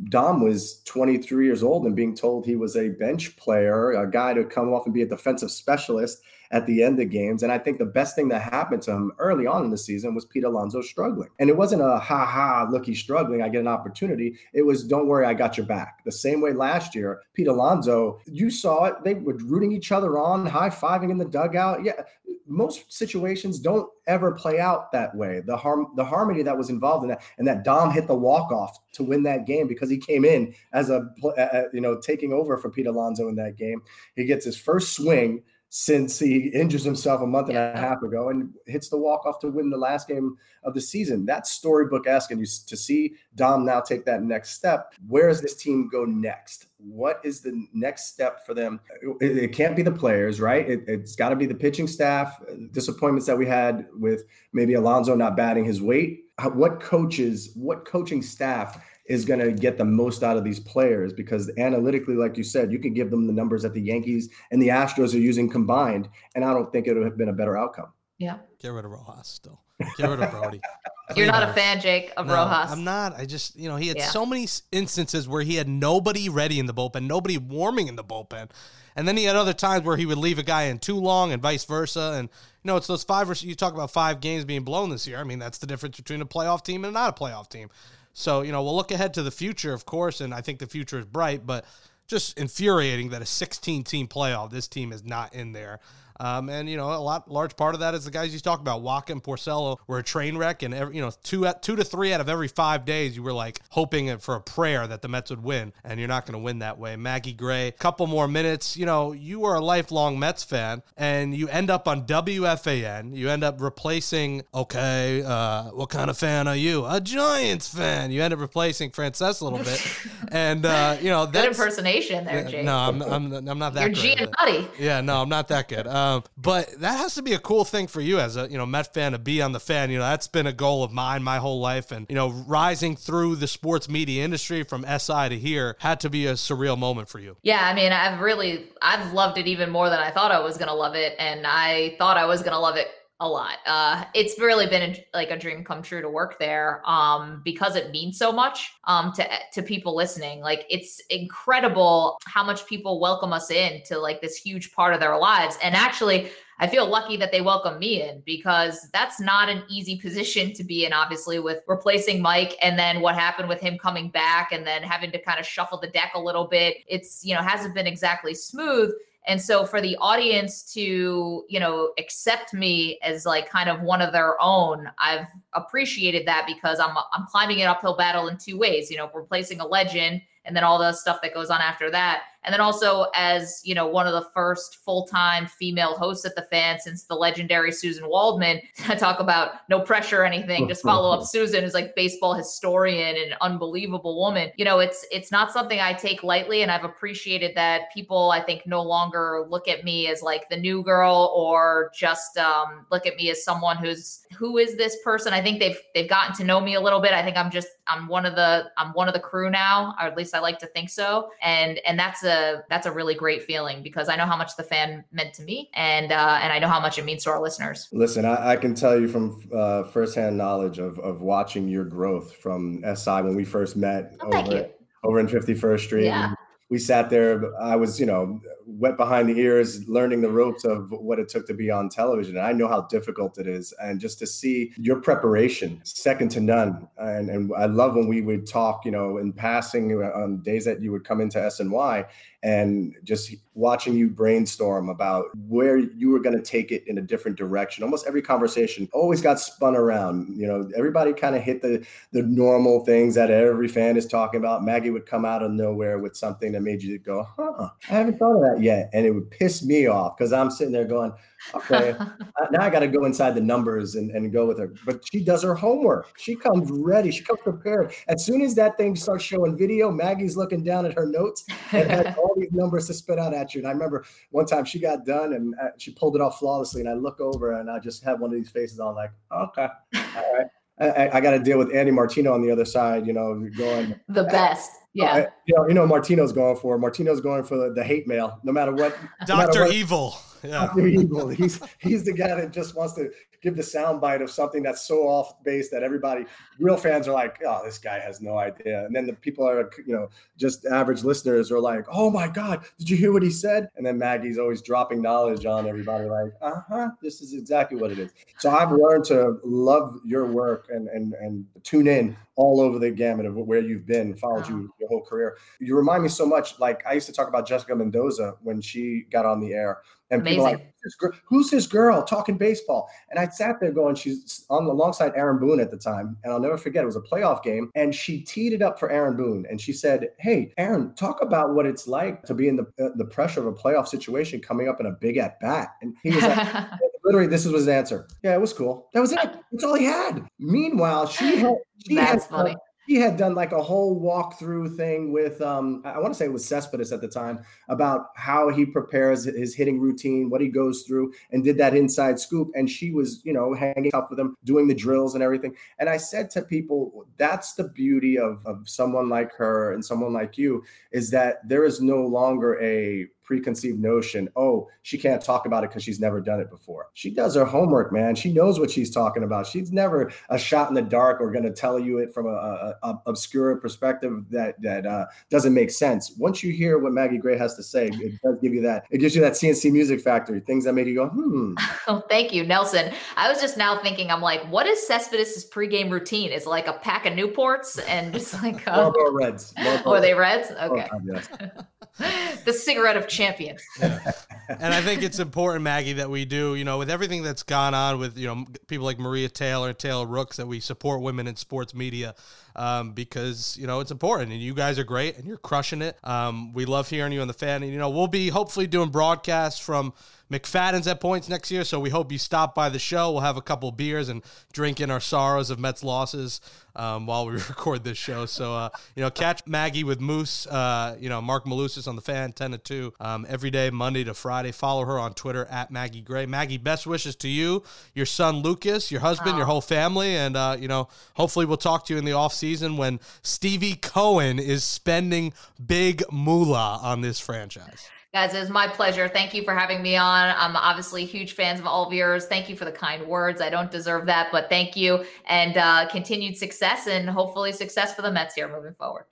[0.09, 4.33] Dom was 23 years old and being told he was a bench player, a guy
[4.33, 6.21] to come off and be a defensive specialist
[6.51, 7.43] at the end of games.
[7.43, 10.15] And I think the best thing that happened to him early on in the season
[10.15, 11.29] was Pete Alonso struggling.
[11.39, 13.41] And it wasn't a ha ha, look, he's struggling.
[13.41, 14.37] I get an opportunity.
[14.53, 16.03] It was, don't worry, I got your back.
[16.05, 18.95] The same way last year, Pete Alonso, you saw it.
[19.03, 21.83] They were rooting each other on, high fiving in the dugout.
[21.83, 22.03] Yeah,
[22.47, 25.41] most situations don't ever play out that way.
[25.45, 28.51] The harm, the harmony that was involved in that, and that Dom hit the walk
[28.51, 32.33] off to win that game because he came in as a, uh, you know, taking
[32.33, 33.81] over for Pete Alonso in that game.
[34.15, 35.43] He gets his first swing
[35.77, 39.39] since he injures himself a month and a half ago and hits the walk off
[39.39, 41.25] to win the last game of the season.
[41.25, 44.93] That's storybook asking you to see Dom now take that next step.
[45.05, 46.67] Where does this team go next?
[46.77, 48.79] What is the next step for them?
[49.19, 50.65] It, it can't be the players, right?
[50.65, 52.41] It, it's got to be the pitching staff.
[52.71, 54.23] Disappointments that we had with
[54.53, 56.23] maybe Alonso not batting his weight.
[56.53, 61.13] What coaches, what coaching staff is going to get the most out of these players
[61.13, 64.61] because analytically, like you said, you can give them the numbers that the Yankees and
[64.61, 67.57] the Astros are using combined, and I don't think it would have been a better
[67.57, 67.93] outcome.
[68.17, 68.37] yeah.
[68.59, 69.61] Get rid of Rojas still.
[69.97, 70.59] Get rid of Brodie.
[71.15, 72.71] You're not a fan, Jake, of No, Rojas.
[72.71, 73.13] I'm not.
[73.15, 74.07] I just, you know, he had Yeah.
[74.09, 78.03] so many instances where he had nobody ready in the bullpen, nobody warming in the
[78.03, 78.49] bullpen.
[78.95, 81.31] And then he had other times where he would leave a guy in too long
[81.31, 82.13] and vice versa.
[82.17, 82.29] And,
[82.63, 85.19] you know, it's those five, or, you talk about five games being blown this year.
[85.19, 87.69] I mean, that's the difference between a playoff team and not a playoff team.
[88.17, 90.67] So, you know, we'll look ahead to the future, of course, and I think the
[90.67, 91.65] future is bright, but
[92.07, 95.81] just infuriating that a 16 team playoff, this team is not in there.
[96.19, 98.59] Um, and you know, a lot large part of that is the guys you talk
[98.59, 98.81] about.
[98.81, 102.13] Wacha and Porcello were a train wreck, and every, you know, two two to three
[102.13, 105.29] out of every five days, you were like hoping for a prayer that the Mets
[105.29, 106.95] would win, and you're not going to win that way.
[106.95, 108.77] Maggie Gray, couple more minutes.
[108.77, 113.15] You know, you are a lifelong Mets fan, and you end up on WFAN.
[113.15, 114.43] You end up replacing.
[114.53, 116.85] Okay, uh, what kind of fan are you?
[116.85, 118.11] A Giants fan.
[118.11, 119.97] You end up replacing Francesa a little bit,
[120.31, 122.65] and uh, you know that impersonation there, Jake.
[122.65, 123.93] no, I'm, I'm, I'm not that.
[123.93, 124.03] Good.
[124.03, 124.27] You're.
[124.27, 124.67] Giannotti.
[124.79, 125.87] Yeah, no, I'm not that good.
[126.05, 128.65] Um, but that has to be a cool thing for you as a you know
[128.65, 129.89] Met fan to be on the fan.
[129.89, 132.95] You know that's been a goal of mine my whole life, and you know rising
[132.95, 137.09] through the sports media industry from SI to here had to be a surreal moment
[137.09, 137.37] for you.
[137.41, 140.57] Yeah, I mean, I've really I've loved it even more than I thought I was
[140.57, 142.87] gonna love it, and I thought I was gonna love it
[143.19, 143.57] a lot.
[143.65, 147.75] Uh, it's really been a, like a dream come true to work there, um, because
[147.75, 150.41] it means so much, um, to to people listening.
[150.41, 154.99] Like, it's incredible how much people welcome us in to like this huge part of
[154.99, 156.29] their lives, and actually.
[156.57, 160.63] I feel lucky that they welcome me in because that's not an easy position to
[160.63, 164.65] be in, obviously, with replacing Mike and then what happened with him coming back and
[164.65, 166.77] then having to kind of shuffle the deck a little bit.
[166.87, 168.93] It's, you know, hasn't been exactly smooth.
[169.27, 174.01] And so for the audience to, you know, accept me as like kind of one
[174.01, 178.57] of their own, I've appreciated that because I'm I'm climbing an uphill battle in two
[178.57, 181.89] ways, you know, replacing a legend and then all the stuff that goes on after
[181.91, 182.23] that.
[182.45, 186.43] And then also as, you know, one of the first full-time female hosts at the
[186.43, 188.61] fan since the legendary Suzyn Waldman.
[188.87, 190.67] I talk about no pressure or anything.
[190.67, 194.51] Just follow up Susan is like baseball historian and unbelievable woman.
[194.57, 198.41] You know, it's it's not something I take lightly and I've appreciated that people I
[198.41, 203.05] think no longer look at me as like the new girl or just um look
[203.07, 205.33] at me as someone who's who is this person?
[205.33, 207.11] I think they've they've gotten to know me a little bit.
[207.13, 210.05] I think I'm just I'm one of the I'm one of the crew now, or
[210.05, 211.29] at least I like to think so.
[211.41, 212.34] And and that's a
[212.69, 215.69] that's a really great feeling because I know how much the fan meant to me,
[215.73, 217.89] and uh, and I know how much it means to our listeners.
[217.91, 222.35] Listen, I, I can tell you from uh, firsthand knowledge of of watching your growth
[222.35, 224.69] from SI when we first met Oh, over
[225.03, 226.05] over in 51st Street.
[226.05, 226.33] Yeah.
[226.69, 227.55] We sat there.
[227.61, 231.45] I was, you know, wet behind the ears, learning the ropes of what it took
[231.47, 232.37] to be on television.
[232.37, 233.73] And I know how difficult it is.
[233.81, 236.87] And just to see your preparation, second to none.
[236.97, 240.65] And, and I love when we would talk, you know, in passing uh, on days
[240.65, 242.07] that you would come into SNY
[242.41, 247.01] and just watching you brainstorm about where you were going to take it in a
[247.01, 247.83] different direction.
[247.83, 250.37] Almost every conversation always got spun around.
[250.37, 254.39] You know, everybody kind of hit the the normal things that every fan is talking
[254.39, 254.63] about.
[254.63, 258.19] Maggie would come out of nowhere with something that made you go, "Huh, I haven't
[258.19, 261.13] thought of that yet," and it would piss me off because I'm sitting there going,
[261.53, 261.95] "Okay,
[262.51, 265.23] now I got to go inside the numbers and, and go with her." But she
[265.23, 266.17] does her homework.
[266.17, 267.11] She comes ready.
[267.11, 267.93] She comes prepared.
[268.07, 271.89] As soon as that thing starts showing video, Maggie's looking down at her notes and
[271.89, 273.59] has all these numbers to spit out at you.
[273.59, 276.81] And I remember one time she got done and uh, she pulled it off flawlessly.
[276.81, 279.67] And I look over and I just have one of these faces on, like, okay,
[279.95, 280.47] all right.
[280.77, 283.95] I, I got to deal with Andy Martino on the other side, you know, going
[284.09, 284.71] the best.
[284.93, 285.27] Yeah.
[285.45, 288.51] you know, you know, Martino's going for Martino's going for the, the hate mail, no
[288.51, 288.97] matter what.
[289.27, 290.17] no matter Doctor what- Evil.
[290.47, 291.35] Yeah.
[291.35, 293.09] He's he's the guy that just wants to
[293.45, 296.25] give the soundbite of something that's so off base that everybody,
[296.59, 298.85] real fans are like, oh, this guy has no idea.
[298.85, 302.65] And then the people are, you know, just average listeners are like, oh my God,
[302.79, 303.69] did you hear what he said?
[303.77, 307.91] And then Maggie's always dropping knowledge on everybody, like, uh huh, this is exactly what
[307.91, 308.11] it is.
[308.39, 312.91] So I've learned to love your work and and and tune in all over the
[312.91, 315.37] gamut of where you've been, followed you your whole career.
[315.59, 316.59] You remind me so much.
[316.59, 319.81] Like I used to talk about Jessica Mendoza when she got on the air,
[320.11, 320.65] and people are Amazing.
[320.65, 322.87] like, "Who's this girl- who's this girl talking baseball?
[323.09, 326.31] And I sat there going, she's on the alongside Aaron Boone at the time, and
[326.31, 326.83] I'll never forget.
[326.83, 329.73] It was a playoff game, and she teed it up for Aaron Boone, and she
[329.73, 333.39] said, "Hey, Aaron, talk about what it's like to be in the uh, the pressure
[333.39, 336.67] of a playoff situation coming up in a big at bat." And he was like.
[337.05, 338.07] Literally, this was his answer.
[338.23, 338.89] Yeah, it was cool.
[338.95, 339.19] That was it.
[339.51, 340.25] That's all he had.
[340.39, 341.53] Meanwhile, she had
[341.87, 342.55] she That's had, funny.
[342.85, 346.33] He had done like a whole walkthrough thing with um I want to say it
[346.33, 350.83] was Cespedes at the time about how he prepares his hitting routine, what he goes
[350.83, 352.51] through, and did that inside scoop.
[352.55, 355.55] And she was, you know, hanging out with him, doing the drills and everything.
[355.79, 360.13] And I said to people, that's the beauty of, of someone like her and someone
[360.13, 365.45] like you, is that there is no longer a preconceived notion oh she can't talk
[365.45, 368.59] about it because she's never done it before she does her homework man she knows
[368.59, 371.79] what she's talking about she's never a shot in the dark or going to tell
[371.79, 376.43] you it from a, a, a obscure perspective that that uh, doesn't make sense once
[376.43, 379.15] you hear what maggie gray has to say it does give you that it gives
[379.15, 381.55] you that C+C Music Factory things that make you go hmm
[381.87, 382.91] Oh, thank you, Nelson.
[383.15, 386.31] I was just now thinking, I'm like, what is Cespedes' pregame routine?
[386.31, 389.95] Is it like a pack of Newports and just like, uh, Marlboro reds Marlboro oh,
[389.95, 390.51] are they Reds.
[390.59, 390.87] Oh, Okay.
[390.91, 391.27] God, yes.
[391.97, 393.61] the cigarette of champions.
[393.81, 397.73] and I think it's important, Maggie, that we do, you know, with everything that's gone
[397.73, 401.35] on with, you know, people like Maria Taylor, Taylor Rooks, that we support women in
[401.35, 402.15] sports media
[402.55, 404.31] um, because, you know, it's important.
[404.31, 405.97] And you guys are great and you're crushing it.
[406.03, 407.63] Um, we love hearing you on the fan.
[407.63, 409.93] And, you know, we'll be hopefully doing broadcasts from
[410.31, 411.63] McFadden's at points next year.
[411.63, 413.11] So we hope you stop by the show.
[413.11, 416.41] We'll have a couple beers and drink in our sorrows of Mets losses
[416.75, 418.25] um, while we record this show.
[418.25, 422.01] So, uh, you know, catch Maggie with Moose, uh, you know, Marc Malusis on the
[422.01, 424.51] fan 10 to 2 um, every day, Monday to Friday.
[424.51, 426.25] Follow her on Twitter at Maggie Gray.
[426.25, 430.15] Maggie, best wishes to you, your son Lucas, your husband, your whole family.
[430.15, 433.75] And, uh, you know, hopefully we'll talk to you in the off season when Stevie
[433.75, 435.33] Cohen is spending
[435.65, 437.89] big moolah on this franchise.
[438.13, 439.09] Guys, it was my pleasure.
[439.09, 440.33] Thank you for having me on.
[440.37, 442.27] I'm obviously huge fans of all of yours.
[442.27, 443.41] Thank you for the kind words.
[443.41, 445.03] I don't deserve that, but thank you.
[445.25, 449.05] And uh, continued success and hopefully success for the Mets here moving forward.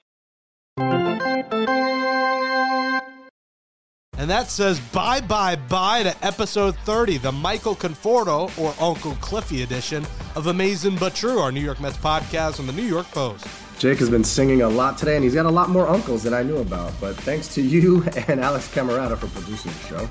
[4.17, 9.63] And that says bye bye bye to episode 30, the Michael Conforto or Uncle Cliffy
[9.63, 10.05] edition
[10.35, 13.47] of Amazing But True, our New York Mets podcast on the New York Post.
[13.79, 16.33] Jake has been singing a lot today, and he's got a lot more uncles than
[16.33, 16.93] I knew about.
[17.01, 20.09] But thanks to you and Alex Camerata for producing the show.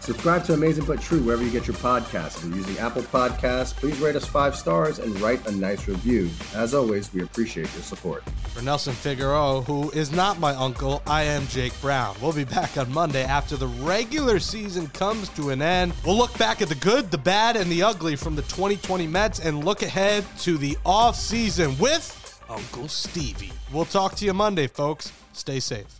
[0.00, 2.38] Subscribe to Amazing But True wherever you get your podcasts.
[2.38, 6.30] If you're using Apple Podcasts, please rate us five stars and write a nice review.
[6.54, 8.24] As always, we appreciate your support.
[8.54, 12.16] For Nelson Figueroa, who is not my uncle, I am Jake Brown.
[12.20, 15.92] We'll be back on Monday after the regular season comes to an end.
[16.04, 19.38] We'll look back at the good, the bad, and the ugly from the 2020 Mets
[19.38, 23.52] and look ahead to the off season with Uncle Stevie.
[23.70, 25.12] We'll talk to you Monday, folks.
[25.34, 25.99] Stay safe.